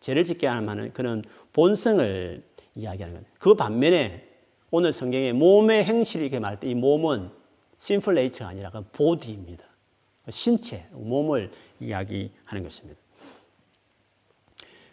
[0.00, 2.42] 죄를 짓게 하는 그런 본성을
[2.74, 3.26] 이야기하는 거예요.
[3.38, 4.28] 그 반면에
[4.70, 7.30] 오늘 성경에 몸의 행실을 이렇게 말할 때 이 몸은
[7.78, 9.64] sinful nature가 아니라 그 body입니다.
[10.30, 13.01] 신체, 몸을 이야기하는 것입니다.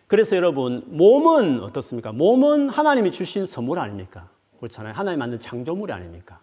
[0.10, 2.12] 그래서 여러분, 몸은 어떻습니까?
[2.12, 4.28] 몸은 하나님이 주신 선물 아닙니까?
[4.58, 4.93] 그렇잖아요.
[4.93, 6.39] 하나님 만든 창조물이 아닙니까?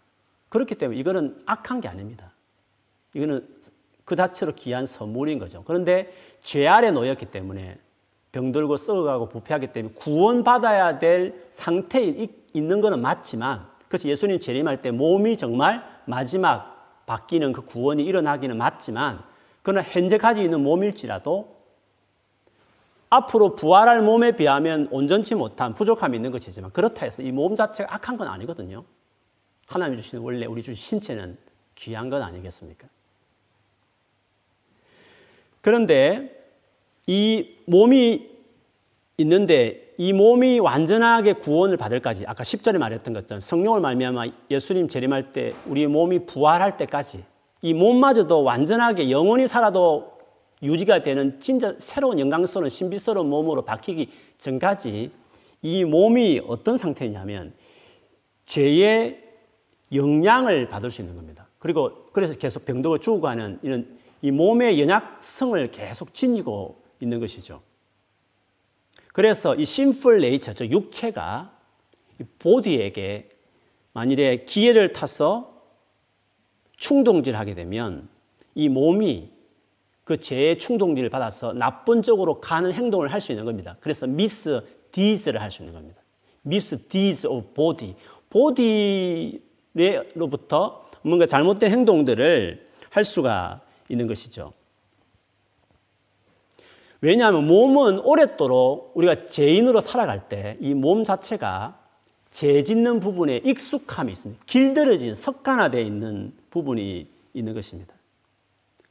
[0.50, 2.30] 그렇기 때문에 이거는 악한 게 아닙니다.
[3.12, 3.44] 이거는
[4.04, 5.64] 그 자체로 귀한 선물인 거죠.
[5.66, 7.76] 그런데 죄 아래 놓였기 때문에
[8.30, 15.36] 병들고 썩어가고 부패하기 때문에 구원받아야 될 상태에 있는 것은 맞지만 그래서 예수님 재림할 때 몸이
[15.36, 19.24] 정말 마지막 바뀌는 그 구원이 일어나기는 맞지만
[19.62, 21.55] 그러나 현재 가지고 있는 몸일지라도
[23.10, 28.16] 앞으로 부활할 몸에 비하면 온전치 못한 부족함이 있는 것이지만 그렇다 해서 이 몸 자체가 악한
[28.16, 28.84] 건 아니거든요.
[29.66, 31.36] 하나님이 주시는 원래 우리 주신 신체는
[31.76, 32.88] 귀한 건 아니겠습니까?
[35.60, 36.32] 그런데
[37.06, 38.30] 이 몸이
[39.18, 45.54] 있는데 이 몸이 완전하게 구원을 받을까지 아까 10절에 말했던 것처럼 성령을 말미암아 예수님 재림할 때
[45.66, 47.24] 우리 몸이 부활할 때까지
[47.62, 50.15] 이 몸마저도 완전하게 영원히 살아도
[50.62, 55.10] 유지가 되는 진짜 새로운 영광스러운 신비스러운 몸으로 바뀌기 전까지
[55.62, 57.54] 이 몸이 어떤 상태냐면
[58.46, 59.22] 죄의
[59.92, 61.48] 영향을 받을 수 있는 겁니다.
[61.58, 67.62] 그리고 그래서 계속 병독을 죽어가는 이런 이 몸의 연약성을 계속 지니고 있는 것이죠.
[69.12, 71.56] 그래서 이 심플 네이처, 저 육체가
[72.38, 73.30] 보디에게
[73.92, 75.62] 만일에 기회를 타서
[76.76, 78.08] 충동질하게 되면
[78.54, 79.35] 이 몸이
[80.06, 83.76] 그 죄의 충동질을 받아서 나쁜 쪽으로 가는 행동을 할 수 있는 겁니다.
[83.80, 84.62] 그래서 미스
[84.92, 86.00] deeds를 할 수 있는 겁니다.
[86.42, 87.96] misdeeds of body.
[89.74, 94.52] 보디로부터 뭔가 잘못된 행동들을 할 수가 있는 것이죠.
[97.00, 101.80] 왜냐하면 몸은 오랫도록 우리가 죄인으로 살아갈 때 이 몸 자체가
[102.30, 104.40] 죄 짓는 부분에 익숙함이 있습니다.
[104.46, 107.95] 길들여진 습관화되어 있는 부분이 있는 것입니다.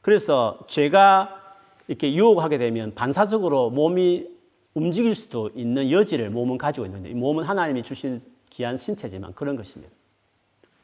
[0.06, 1.56] 그래서 죄가
[1.88, 4.28] 이렇게 유혹하게 되면 반사적으로 몸이
[4.72, 9.92] 움직일 수도 있는 여지를 몸은 가지고 있는데 몸은 하나님이 주신 귀한 신체지만 그런 것입니다.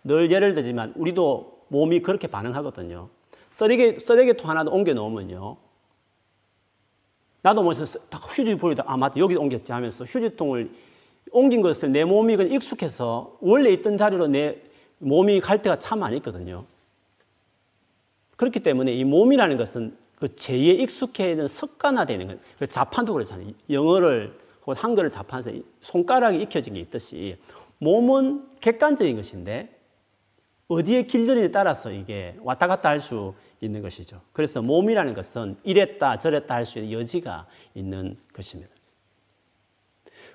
[0.03, 3.11] 늘 예를 들지만 우리도 몸이 그렇게 반응하거든요.
[3.49, 5.57] 쓰레기, 쓰레기통 하나 옮겨 놓으면요.
[7.43, 10.69] 나도 먼저 휴지 보이다, 아, 맞다, 여기 옮겼지 하면서 휴지통을
[11.31, 14.61] 옮긴 것을 내 몸이 익숙해서 원래 있던 자리로 내
[14.99, 16.65] 몸이 갈 때가 참 많이 있거든요.
[18.43, 22.41] 그렇기 때문에 이 몸이라는 것은 그 죄에 익숙해는 습관화되는 거예요.
[22.59, 23.53] 그 자판도 그렇잖아요.
[23.71, 27.37] 영어를 혹은 한글을 자판해서 손가락이 익혀진 게 있듯이
[27.79, 29.79] 몸은 객관적인 것인데
[30.67, 34.21] 어디에 길들이에 따라서 이게 왔다 갔다 할 수 있는 것이죠.
[34.33, 38.73] 그래서 몸이라는 것은 이랬다 저랬다 할 수 있는 여지가 있는 것입니다.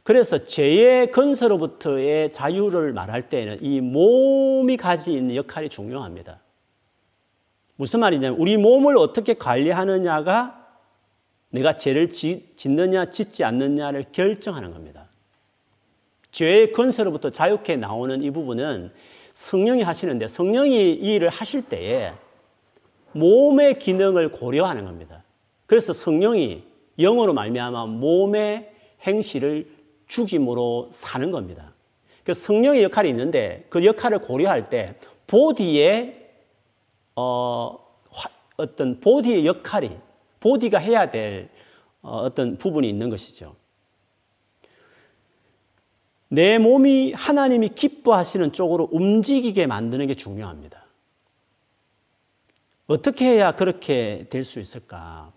[0.04, 6.39] 그래서 죄의 근서로부터의 자유를 말할 때는 이 몸이 가지고 있는 역할이 중요합니다.
[7.77, 10.67] 무슨 말이냐면 우리 몸을 어떻게 관리하느냐가
[11.49, 15.07] 내가 죄를 짓느냐 짓지 않느냐를 결정하는 겁니다.
[16.31, 18.91] 죄의 근서로부터 자유케 나오는 이 부분은
[19.33, 22.11] 성령이 하시는데 성령이 이 일을 하실 때에
[23.13, 25.23] 몸의 기능을 고려하는 겁니다.
[25.65, 26.63] 그래서 성령이
[26.99, 28.71] 영어로 말미암아 몸의
[29.05, 29.69] 행실을
[30.07, 31.73] 죽임으로 사는 겁니다.
[32.23, 34.95] 그 성령의 역할이 있는데 그 역할을 고려할 때
[35.27, 36.16] 보디의
[37.19, 37.80] 어,
[38.58, 39.97] 어떤 보디의 역할이
[40.39, 41.49] 보디가 해야 될
[42.03, 43.56] 어, 어떤 부분이 있는 것이죠.
[46.30, 50.86] 내 몸이 하나님이 기뻐하시는 쪽으로 움직이게 만드는 게 중요합니다.
[52.86, 55.32] 어떻게 해야 그렇게 될 수 있을까?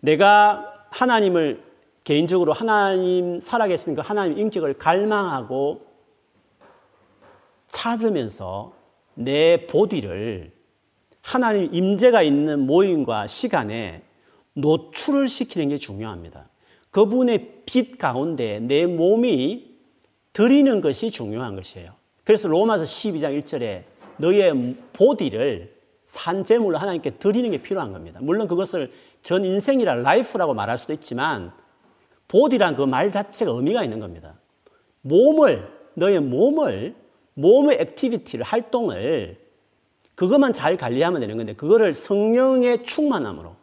[0.00, 1.62] 내가 하나님을
[2.02, 5.86] 개인적으로 하나님 살아계신 그 하나님 인격을 갈망하고
[7.68, 8.83] 찾으면서
[9.14, 10.52] 내 보디를
[11.20, 14.02] 하나님 임재가 있는 모임과 시간에
[14.54, 16.48] 노출을 시키는 게 중요합니다.
[16.90, 19.74] 그분의 빛 가운데 내 몸이
[20.32, 21.92] 드리는 것이 중요한 것이에요.
[22.24, 23.84] 그래서 로마서 12장 1절에
[24.18, 25.74] 너의 보디를
[26.06, 28.20] 산 제물로 하나님께 드리는 게 필요한 겁니다.
[28.22, 31.52] 물론 그것을 전 인생이라 life라고 말할 수도 있지만
[32.28, 34.34] 보디란 그 말 자체가 의미가 있는 겁니다.
[35.02, 36.94] 몸을 너의 몸을
[37.34, 39.38] 몸의 activity를 활동을
[40.14, 43.56] 그것만 잘 관리하면 되는 건데 그거를 성령의 충만함으로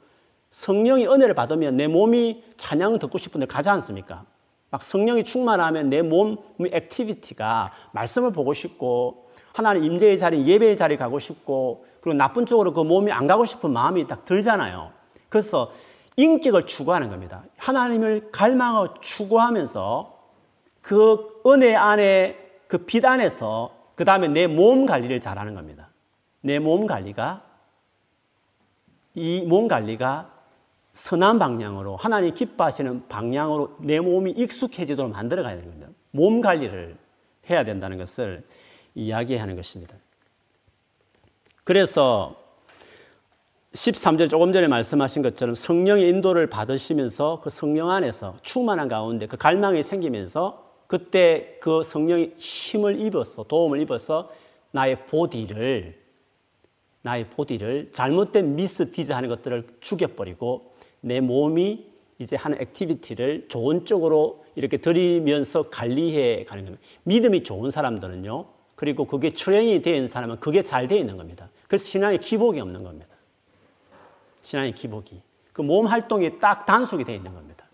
[0.50, 4.26] 성령이 은혜를 받으면 내 몸이 찬양을 듣고 싶은데 가지 않습니까?
[4.70, 11.20] 막 성령이 충만하면 내 몸의 activity가 말씀을 보고 싶고 하나님 임재의 자리, 예배의 자리 가고
[11.20, 14.92] 싶고 그리고 나쁜 쪽으로 그 몸이 안 가고 싶은 마음이 딱 들잖아요.
[15.30, 15.72] 그래서
[16.18, 17.44] 인격을 추구하는 겁니다.
[17.58, 20.20] 하나님을 갈망하고 추구하면서
[20.82, 22.40] 그 은혜 안에
[22.72, 25.90] 그빛 안에서 그 다음에 내 몸 관리를 잘하는 겁니다.
[26.42, 27.44] 내 몸 관리가
[29.14, 30.32] 이 몸 관리가
[30.94, 35.90] 선한 방향으로 하나님 기뻐하시는 방향으로 내 몸이 익숙해지도록 만들어 가야 되는 겁니다.
[36.12, 36.96] 몸 관리를
[37.50, 38.46] 해야 된다는 것을
[38.96, 39.98] 이야기하는 것입니다.
[41.65, 42.38] 그래서
[43.74, 49.84] 13절 조금 전에 말씀하신 것처럼 성령의 인도를 받으시면서 그 성령 안에서 충만한 가운데 그 갈망이
[49.84, 54.29] 생기면서 그때 그 성령이 힘을 입어서 도움을 입어서
[54.71, 55.98] 나의 보디를
[57.02, 61.85] 나의 보디를 잘못된 misdeeds 하는 것들을 죽여버리고 내 몸이
[62.19, 66.83] 이제 하는 activity를 좋은 쪽으로 이렇게 드리면서 관리해 가는 겁니다.
[67.04, 68.46] 믿음이 좋은 사람들은요.
[68.75, 71.50] 그리고 그게 되어 있는 사람은 그게 잘 되어 있는 겁니다.
[71.69, 73.08] 그래서 신앙에 기복이 없는 겁니다.
[74.42, 75.21] 신앙의 기복이.
[75.54, 77.65] 그 몸 활동이 딱 단속이 되어 있는 겁니다.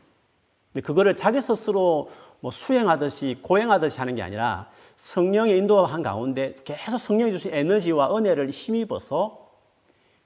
[0.71, 7.31] 근데 그거를 자기 스스로 뭐 수행하듯이 고행하듯이 하는 게 아니라 성령의 인도한 가운데 계속 성령이
[7.31, 9.47] 주신 에너지와 은혜를 힘입어서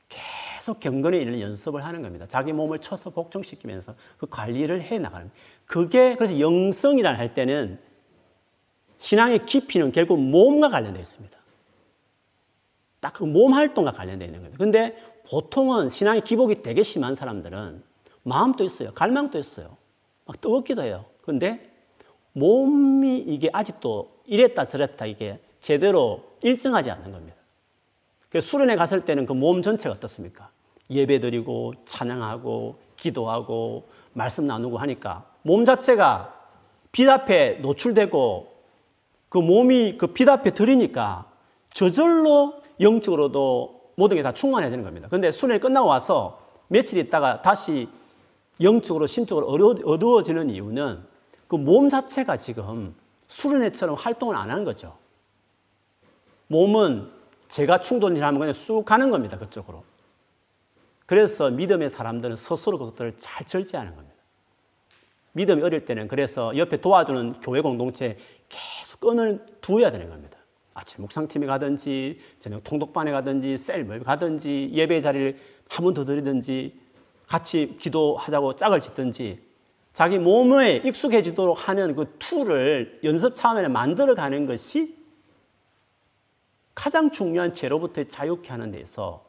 [0.10, 2.26] 계속 경건에 이르는 연습을 하는 겁니다.
[2.28, 5.32] 자기 몸을 쳐서 복종시키면서 그 관리를 해 나가는.
[5.66, 7.80] 그게 그래서 영성이라 할 때는
[8.98, 11.38] 신앙의 깊이는 결국 몸과 관련되어 있습니다.
[13.00, 14.58] 딱 그 몸 활동과 관련되어 있는 겁니다.
[14.64, 14.96] 근데
[15.28, 17.84] 보통은 신앙의 기복이 되게 심한 사람들은
[18.24, 18.94] 마음도 있어요.
[18.94, 19.76] 갈망도 있어요.
[20.26, 21.06] 막 뜨겁기도 해요.
[21.24, 21.71] 근데
[22.34, 27.38] 몸이 이게 아직도 이랬다 저랬다 이게 제대로 일정하지 않는 겁니다.
[28.30, 30.50] 그래서 수련회 갔을 때는 그 몸 전체가 어떻습니까?
[30.90, 36.34] 예배 드리고 찬양하고 기도하고 말씀 나누고 하니까 몸 자체가
[36.92, 38.52] 빛 앞에 노출되고
[39.30, 41.26] 그 몸이 그 빛 앞에 들이니까
[41.74, 45.08] 저절로 영적으로도 모든 게 다 충만해지는 겁니다.
[45.10, 47.88] 근데 수련회 끝나고 와서 며칠 있다가 다시
[48.62, 49.48] 영적으로 심적으로
[49.86, 51.04] 어두워지는 이유는
[51.52, 52.96] 그 몸 자체가 지금
[53.28, 54.98] 수련회처럼 활동을 안 하는 거죠.
[56.48, 57.12] 몸은
[57.50, 59.38] 제가 충돌이하면 그냥 쑥 가는 겁니다.
[59.38, 59.84] 그쪽으로.
[61.06, 64.16] 그래서 믿음의 사람들은 스스로 그것들을 잘 절제하는 겁니다.
[65.34, 70.38] 믿음이 어릴 때는 그래서 옆에 도와주는 교회 공동체 계속 끈을 두어야 되는 겁니다.
[70.74, 75.38] 아침 묵상팀에 가든지, 저녁 통독반에 가든지, 셀을 가든지, 예배 자리를
[75.68, 76.80] 한 번 더 드리든지,
[77.28, 79.51] 같이 기도하자고 짝을 짓든지,
[79.94, 84.96] 자기 몸에 익숙해지도록 하는 그 tool을 연습 차원에 만들어가는 것이
[86.74, 89.26] 가장 중요한 죄로부터 자유케 하는 데서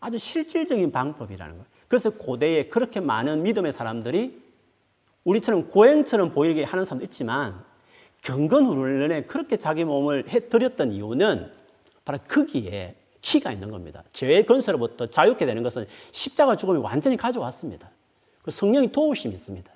[0.00, 1.66] 아주 실질적인 방법이라는 거예요.
[1.88, 4.42] 그래서 고대에 그렇게 많은 믿음의 사람들이
[5.24, 7.62] 우리처럼 고행처럼 보이게 하는 사람도 있지만
[8.22, 11.52] 경건 훈련에 그렇게 자기 몸을 해드렸던 이유는
[12.04, 14.02] 바로 거기에 키가 있는 겁니다.
[14.12, 17.90] 죄의 건설로부터 자유케 되는 것은 십자가 죽음이 완전히 가져왔습니다.
[18.42, 19.71] 그 성령의 도우심이 있습니다.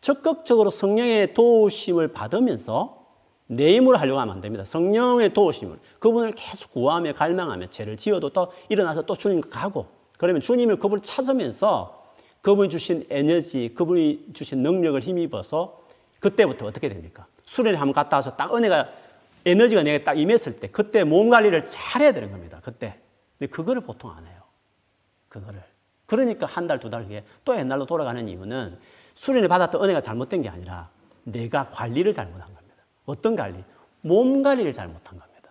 [0.00, 2.98] 적극적으로 성령의 도우심을 받으면서
[3.46, 4.64] 내 힘으로 하려고 하면 안 됩니다.
[4.64, 5.78] 성령의 도우심을.
[5.98, 9.86] 그분을 계속 구하며 갈망하며 죄를 지어도 또 일어나서 또 주님 가고
[10.18, 15.80] 그러면 주님을 그분을 찾으면서 그분이 주신 에너지, 그분이 주신 능력을 힘입어서
[16.20, 17.26] 그때부터 어떻게 됩니까?
[17.44, 18.88] 수련회 한번 갔다 와서 딱 은혜가
[19.44, 22.60] 에너지가 내게 딱 임했을 때 그때 몸 관리를 잘 해야 되는 겁니다.
[22.62, 22.98] 그때.
[23.38, 24.42] 근데 그거를 보통 안 해요.
[25.28, 25.62] 그거를.
[26.08, 28.78] 그러니까 한 달, 두 달 후에 또 옛날로 돌아가는 이유는
[29.14, 30.88] 수련을 받았던 은혜가 잘못된 게 아니라
[31.24, 32.82] 내가 관리를 잘못한 겁니다.
[33.04, 33.62] 어떤 관리?
[34.00, 35.50] 몸 관리를 잘못한 겁니다.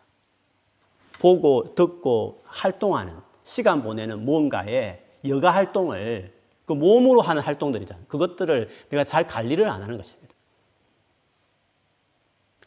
[1.20, 6.34] 보고, 듣고, 활동하는, 시간 보내는 무언가의 여가 활동을
[6.66, 8.06] 그 몸으로 하는 활동들이잖아요.
[8.08, 10.34] 그것들을 내가 잘 관리를 안 하는 것입니다.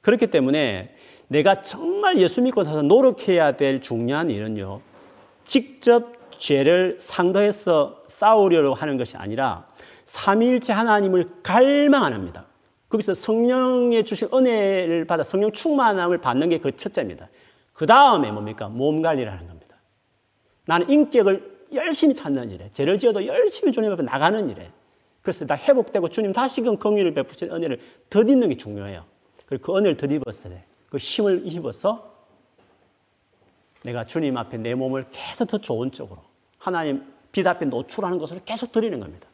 [0.00, 0.96] 그렇기 때문에
[1.28, 4.80] 내가 정말 예수 믿고 나서 노력해야 될 중요한 일은요.
[5.44, 9.68] 직접 죄를 상대해서 싸우려고 하는 것이 아니라
[10.06, 12.46] 삼위일체 하나님을 갈망합니다.
[12.88, 17.28] 거기서 성령의 주신 은혜를 받아 성령 충만함을 받는 게 그 첫째입니다.
[17.74, 18.68] 그 다음에 뭡니까?
[18.68, 19.76] 몸 관리를 하는 겁니다.
[20.64, 24.70] 나는 인격을 열심히 찾는 일에, 죄를 지어도 열심히 주님 앞에 나가는 일에,
[25.22, 27.78] 그래서 다 회복되고 주님 다시금 긍휼을 베푸신 은혜를
[28.08, 29.04] 덧입는 게 중요해요.
[29.46, 30.58] 그리고 그 은혜를 덧입었어요.
[30.88, 32.10] 그 힘을 입어서
[33.82, 36.29] 내가 주님 앞에 내 몸을 계속 더 좋은 쪽으로
[36.60, 39.26] 하나님 빛 앞에 노출하는 것을 계속 드리는 겁니다.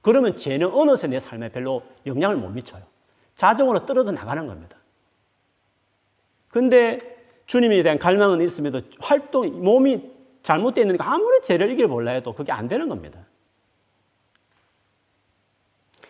[0.00, 2.82] 그러면 죄는 어느새 내 삶에 별로 영향을 못 미쳐요.
[3.34, 4.78] 자동으로 떨어져 나가는 겁니다.
[6.48, 10.10] 근데 주님에 대한 갈망은 있음에도 활동, 몸이
[10.42, 13.20] 잘못되어 있는 거 아무리 죄를 이길 몰라 해도 그게 안 되는 겁니다.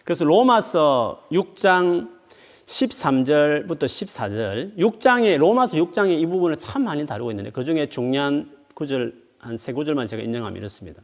[0.04, 2.18] 그래서 로마서 6장
[2.66, 9.28] 13절부터 14절, 6장에, 로마서 6장에 이 부분을 참 많이 다루고 있는데 그 중에 중요한 구절,
[9.39, 11.03] 한 세 구절만 제가 인정하면 이렇습니다.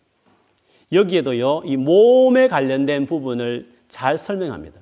[0.93, 4.80] 여기에도요, 이 몸에 관련된 부분을 잘 설명합니다.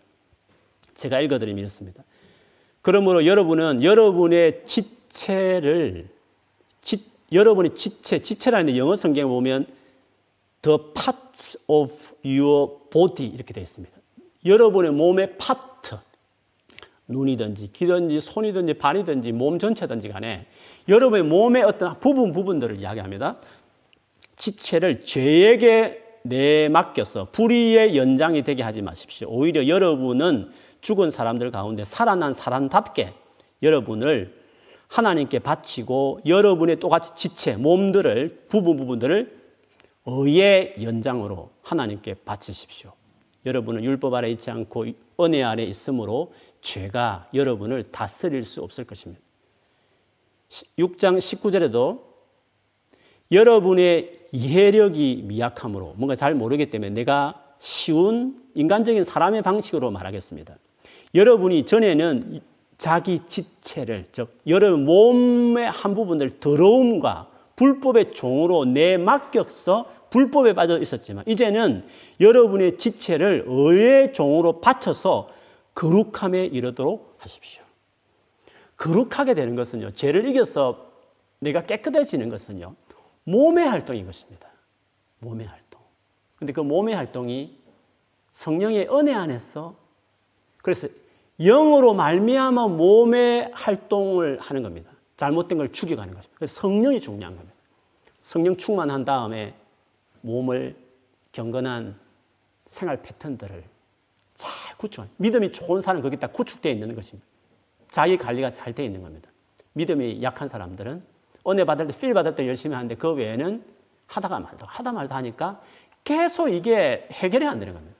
[0.95, 2.03] 제가 읽어드리면 이렇습니다.
[2.83, 6.09] 그러므로 여러분은 여러분의 지체를,
[6.81, 9.67] 지, 여러분의 지체, 지체라는 영어 성경에 보면
[10.63, 11.93] the parts of
[12.25, 13.97] your body 이렇게 되어 있습니다.
[14.45, 15.72] 여러분의 몸의 파트,
[17.13, 20.47] 눈이든지 귀든지 손이든지 발이든지 몸 전체든지 간에
[20.89, 23.37] 여러분의 몸의 어떤 부분 부분들을 이야기합니다.
[24.37, 29.29] 지체를 죄에게 내맡겨서 불의의 연장이 되게 하지 마십시오.
[29.31, 30.51] 오히려 여러분은
[30.81, 33.13] 죽은 사람들 가운데 살아난 사람답게
[33.63, 34.41] 여러분을
[34.89, 39.41] 하나님께 바치고 여러분의 똑같이 지체, 몸들을, 부분 부분들을
[40.05, 42.93] 의의 연장으로 하나님께 바치십시오.
[43.47, 44.87] 여러분은 율법 아래 있지 않고
[45.21, 46.33] 은혜 아래 있으므로
[46.63, 49.23] 죄가 여러분을 다스릴 수 없을 것입니다.
[50.79, 52.01] 6장 19절에도
[53.31, 60.57] 여러분의 이해력이 미약함으로 뭔가 잘 모르기 때문에 내가 쉬운 인간적인 사람의 방식으로 말하겠습니다.
[61.15, 62.41] 여러분이 전에는
[62.79, 71.85] 자기 지체를, 즉, 여러분 몸의 한 부분을 더러움과 불법의 종으로 내맡겨서 불법에 빠져 있었지만, 이제는
[72.21, 75.29] 여러분의 지체를 의의 종으로 바쳐서
[75.75, 77.63] 거룩함에 이르도록 하십시오.
[78.77, 80.93] 거룩하게 되는 것은요, 죄를 이겨서
[81.39, 82.75] 내가 깨끗해지는 것은요,
[83.25, 84.49] 몸의 활동인 것입니다.
[85.21, 85.81] 몸의 활동.
[86.37, 87.59] 근데 그 몸의 활동이
[88.33, 89.77] 성령의 은혜 안에서
[90.59, 90.89] 그래서
[91.39, 94.91] 영으로 말미암아 몸의 활동을 하는 겁니다.
[95.17, 96.37] 잘못된 걸 죽여가는 것입니다.
[96.37, 97.55] 그래서 성령이 중요한 겁니다.
[98.23, 99.55] 성령 충만한 다음에
[100.21, 100.77] 몸을
[101.33, 101.99] 경건한
[102.67, 103.65] 생활 패턴들을
[104.43, 105.07] 잘 구축.
[105.19, 107.25] 믿음이 좋은 사람은 거기 딱 구축되어 있는 것입니다.
[107.91, 109.31] 자기 관리가 잘 되어 있는 겁니다.
[109.75, 111.03] 믿음이 약한 사람들은
[111.47, 113.65] 은혜 받을 때, 필 받을 때 열심히 하는데 그 외에는
[114.07, 115.61] 하다가 말다, 하다 말다 하니까
[116.03, 117.97] 계속 이게 해결이 안 되는 겁니다.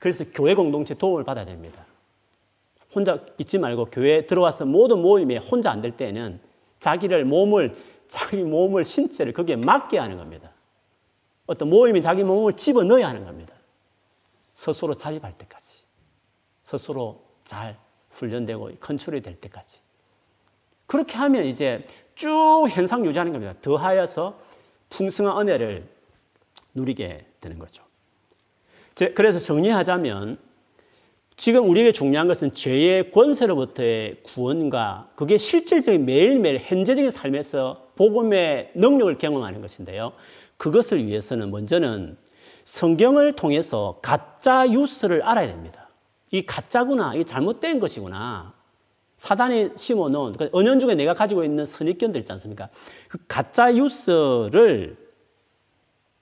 [0.00, 1.84] 그래서 교회 공동체 도움을 받아야 됩니다.
[2.94, 6.40] 혼자 있지 말고 교회에 들어와서 모든 모임에 혼자 안 될 때는
[6.80, 7.76] 자기를 몸을
[8.08, 10.50] 자기 몸을 신체를 거기에 맞게 하는 겁니다.
[11.46, 13.53] 어떤 모임이 자기 몸을 집어 넣어야 하는 겁니다.
[14.54, 15.82] 스스로 자립할 때까지.
[16.62, 17.78] 스스로 잘
[18.10, 19.80] 훈련되고 컨트롤이 될 때까지.
[20.86, 21.82] 그렇게 하면 이제
[22.14, 23.54] 쭉 현상 유지하는 겁니다.
[23.60, 24.38] 더하여서
[24.90, 25.88] 풍성한 은혜를
[26.74, 27.82] 누리게 되는 거죠.
[29.14, 30.38] 그래서 정리하자면
[31.36, 39.60] 지금 우리에게 중요한 것은 죄의 권세로부터의 구원과 그게 실질적인 매일매일 현재적인 삶에서 복음의 능력을 경험하는
[39.60, 40.12] 것인데요.
[40.56, 42.16] 그것을 위해서는 먼저는
[42.64, 45.88] 성경을 통해서 가짜 뉴스를 알아야 됩니다.
[46.30, 48.54] 이 가짜구나, 이 잘못된 것이구나.
[49.16, 52.68] 사단이 심어놓은 그러니까 은연 중에 내가 가지고 있는 선입견들 있지 않습니까?
[53.08, 54.96] 그 가짜 뉴스를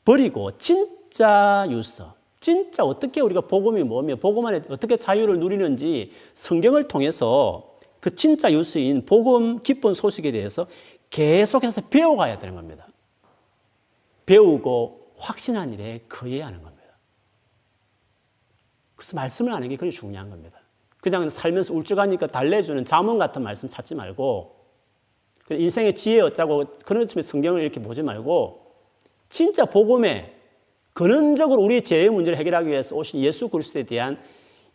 [0.05, 2.05] 버리고 진짜 뉴스,
[2.41, 9.07] 진짜 어떻게 우리가 복음이 뭐며 복음 안에 어떻게 자유를 누리는지 성경을 통해서 그 진짜 뉴스인
[9.07, 10.67] 복음 기쁜 소식에 대해서
[11.09, 12.87] 계속해서 배워가야 되는 겁니다.
[14.27, 16.83] 배우고 확신한 일에 거해야 하는 겁니다.
[18.97, 20.61] 그래서 말씀을 하는 게 그게 중요한 겁니다.
[21.01, 24.57] 그냥 살면서 울적하니까 달래주는 자문 같은 말씀 찾지 말고
[25.47, 28.73] 그 인생의 지혜 어쩌고 그런 점에 성경을 이렇게 보지 말고
[29.29, 30.37] 진짜 복음에
[30.93, 34.19] 근원적으로 우리의 죄의 문제를 해결하기 위해서 오신 예수 그리스도에 대한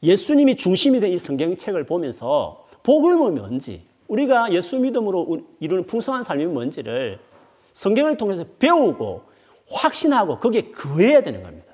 [0.03, 7.19] 예수님이 중심이 된 이 성경책을 보면서 복음은 뭔지 우리가 예수 믿음으로 이루는 풍성한 삶이 뭔지를
[7.73, 9.21] 성경을 통해서 배우고
[9.70, 11.74] 확신하고 거기에 거해야 되는 겁니다.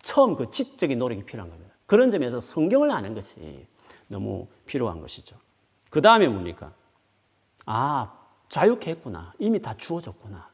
[0.00, 1.72] 처음 그 지적인 노력이 필요한 겁니다.
[1.86, 3.66] 그런 점에서 성경을 아는 것이
[4.08, 5.36] 너무 필요한 것이죠.
[5.90, 6.72] 그 다음에 뭡니까?
[7.66, 8.12] 아,
[8.48, 9.32] 자유케 했구나.
[9.38, 10.50] 이미 다 주어졌구나.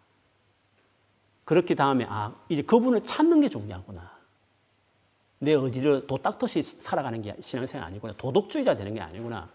[1.44, 4.18] 그렇게 다음에, 아, 이제 그분을 찾는 게 중요하구나.
[5.38, 8.14] 내 의지를 도딱듯이 살아가는 게 신앙생활 아니구나.
[8.16, 9.48] 도덕주의자 되는 게 아니구나.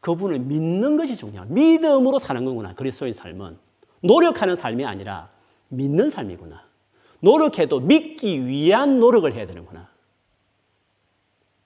[0.00, 2.74] 그분을 믿는 것이 중요한 믿음으로 사는 거구나.
[2.74, 3.58] 그리스도의 삶은.
[4.06, 5.28] 노력하는 삶이 아니라
[5.68, 6.62] 믿는 삶이구나.
[7.20, 9.88] 노력해도 믿기 위한 노력을 해야 되는구나.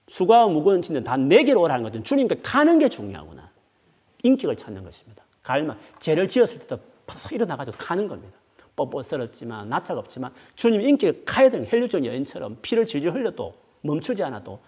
[0.09, 3.51] 수고와 무거운 짐들 다 내게로 오라는 것은 주님께 가는 게 중요하구나.
[4.22, 5.22] 인격을 찾는 것입니다.
[5.43, 8.36] 갈만 죄를 지었을 때도 팍 일어나가지고 가는 겁니다.
[8.76, 14.61] 뻔뻔스럽지만 낯짝 없지만 주님 인격을 가야 되는 헬류전 여인처럼 피를 질질 흘려도 멈추지 않아도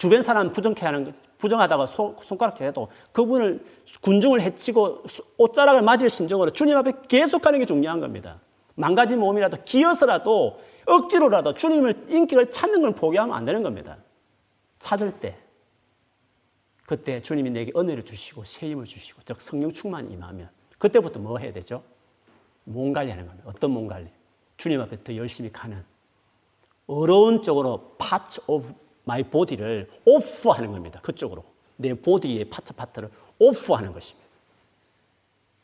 [0.00, 3.62] 주변 사람 부정케 하는 부정하다가 소, 손가락질 해도 그분을
[4.00, 5.02] 군중을 해치고
[5.36, 8.40] 옷자락을 맞을 심정으로 주님 앞에 계속 가는 게 중요한 겁니다.
[8.76, 13.98] 망가진 몸이라도 기어서라도 억지로라도 주님을 인격을 찾는 걸 포기하면 안 되는 겁니다.
[14.78, 15.36] 찾을 때
[16.86, 20.48] 그때 주님이 내게 은혜를 주시고 새 힘을 주시고 즉 성령 충만 임하면
[20.78, 21.82] 그때부터 뭐 해야 되죠?
[22.64, 23.50] 몸 관리하는 겁니다.
[23.50, 24.08] 어떤 몸 관리?
[24.56, 25.84] 주님 앞에 더 열심히 가는
[26.86, 28.72] 어려운 쪽으로 part of
[29.10, 31.00] my body를 오프하는 겁니다.
[31.02, 31.44] 그쪽으로
[31.76, 34.28] 내 보디의 파트 파트를 오프하는 것입니다.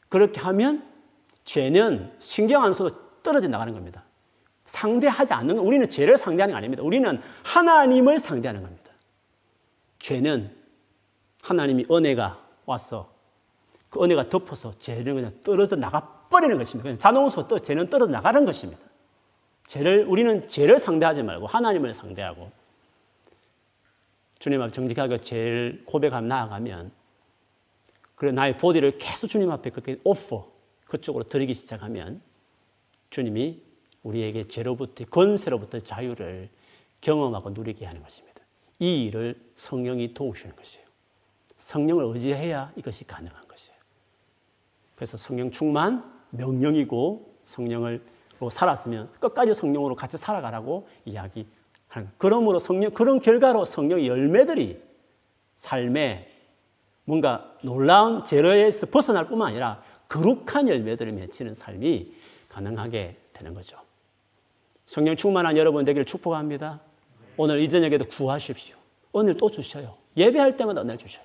[0.09, 0.85] 그렇게 하면
[1.45, 4.03] 죄는 신경 안 써도 떨어져 나가는 겁니다.
[4.65, 6.83] 상대하지 않는 우리는 죄를 상대하는 게 아닙니다.
[6.83, 8.91] 우리는 하나님을 상대하는 겁니다.
[10.01, 10.51] 죄는
[11.43, 13.13] 하나님이 은혜가 와서
[13.89, 16.83] 그 은혜가 덮어서 죄를 그냥 떨어져 나가버리는 것입니다.
[16.83, 18.83] 그냥 자동으로 떠, 죄는 떨어져 나가는 것입니다.
[19.67, 22.51] 죄를, 우리는 죄를 상대하지 말고 하나님을 상대하고
[24.39, 26.93] 주님 앞에 정직하게 죄를 고백하며 나아가면
[28.15, 30.51] 그래 나의 보디를 계속 주님 앞에 그렇게 오퍼
[30.87, 32.21] 그쪽으로 드리기 시작하면
[33.11, 33.63] 주님이
[34.03, 36.49] 우리에게 죄로부터 권세로부터 자유를
[37.01, 38.43] 경험하고 누리게 하는 것입니다.
[38.79, 40.87] 이 일을 성령이 도우시는 것이에요.
[41.57, 43.79] 성령을 의지해야 이것이 가능한 것이에요.
[44.95, 48.05] 그래서 성령 충만 명령이고 성령을
[48.51, 51.47] 살았으면 끝까지 성령으로 같이 살아가라고 거예요.
[52.19, 54.81] 그러므로 성령 그런 결과로 성령의 열매들이
[55.55, 56.29] 삶에
[57.05, 62.13] 뭔가 놀라운 제로에서 벗어날 뿐만 아니라 거룩한 열매들을 맺히는 삶이
[62.49, 63.79] 가능하게 되는 거죠.
[64.85, 66.81] 성령 충만한 여러분 되기를 축복합니다.
[67.37, 68.77] 오늘 이 저녁에도 구하십시오.
[69.13, 69.95] 오늘 또 주셔요.
[70.17, 71.25] 예배할 때마다 은혜 주셔요.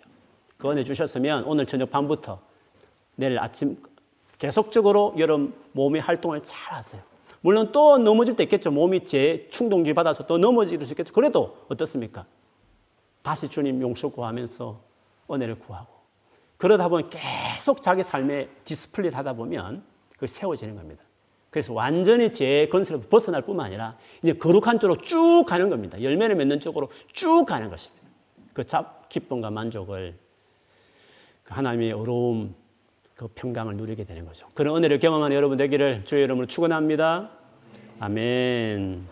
[0.58, 2.40] 그 은혜 주셨으면 오늘 저녁 밤부터
[3.16, 3.82] 내일 아침
[4.38, 7.02] 계속적으로 여러분 몸의 활동을 잘 하세요.
[7.42, 8.72] 물론 또 넘어질 때 있겠죠.
[8.72, 11.14] 몸이 재 충동기 받아서 또 넘어질 수 있겠죠.
[11.14, 12.26] 그래도 어떻습니까?
[13.24, 14.80] 다시 주님 용서 구하면서
[15.30, 16.02] 은혜를 구하고
[16.58, 19.84] 그러다 보면 계속 자기 삶에 디스플레이를 하다 보면
[20.18, 21.04] 그 세워지는 겁니다.
[21.50, 26.02] 그래서 완전히 제 건설에서 벗어날 뿐만 아니라 이제 거룩한 쪽으로 쭉 가는 겁니다.
[26.02, 28.08] 열매를 맺는 쪽으로 쭉 가는 것입니다.
[28.54, 30.16] 그 잡, 기쁨과 만족을
[31.44, 32.56] 그 하나님의 어려움,
[33.22, 34.48] 그 평강을 누리게 되는 거죠.
[34.56, 37.30] 그런 은혜를 경험하는 여러분 되기를 주의 이름으로 축원합니다.
[38.00, 39.06] 아멘.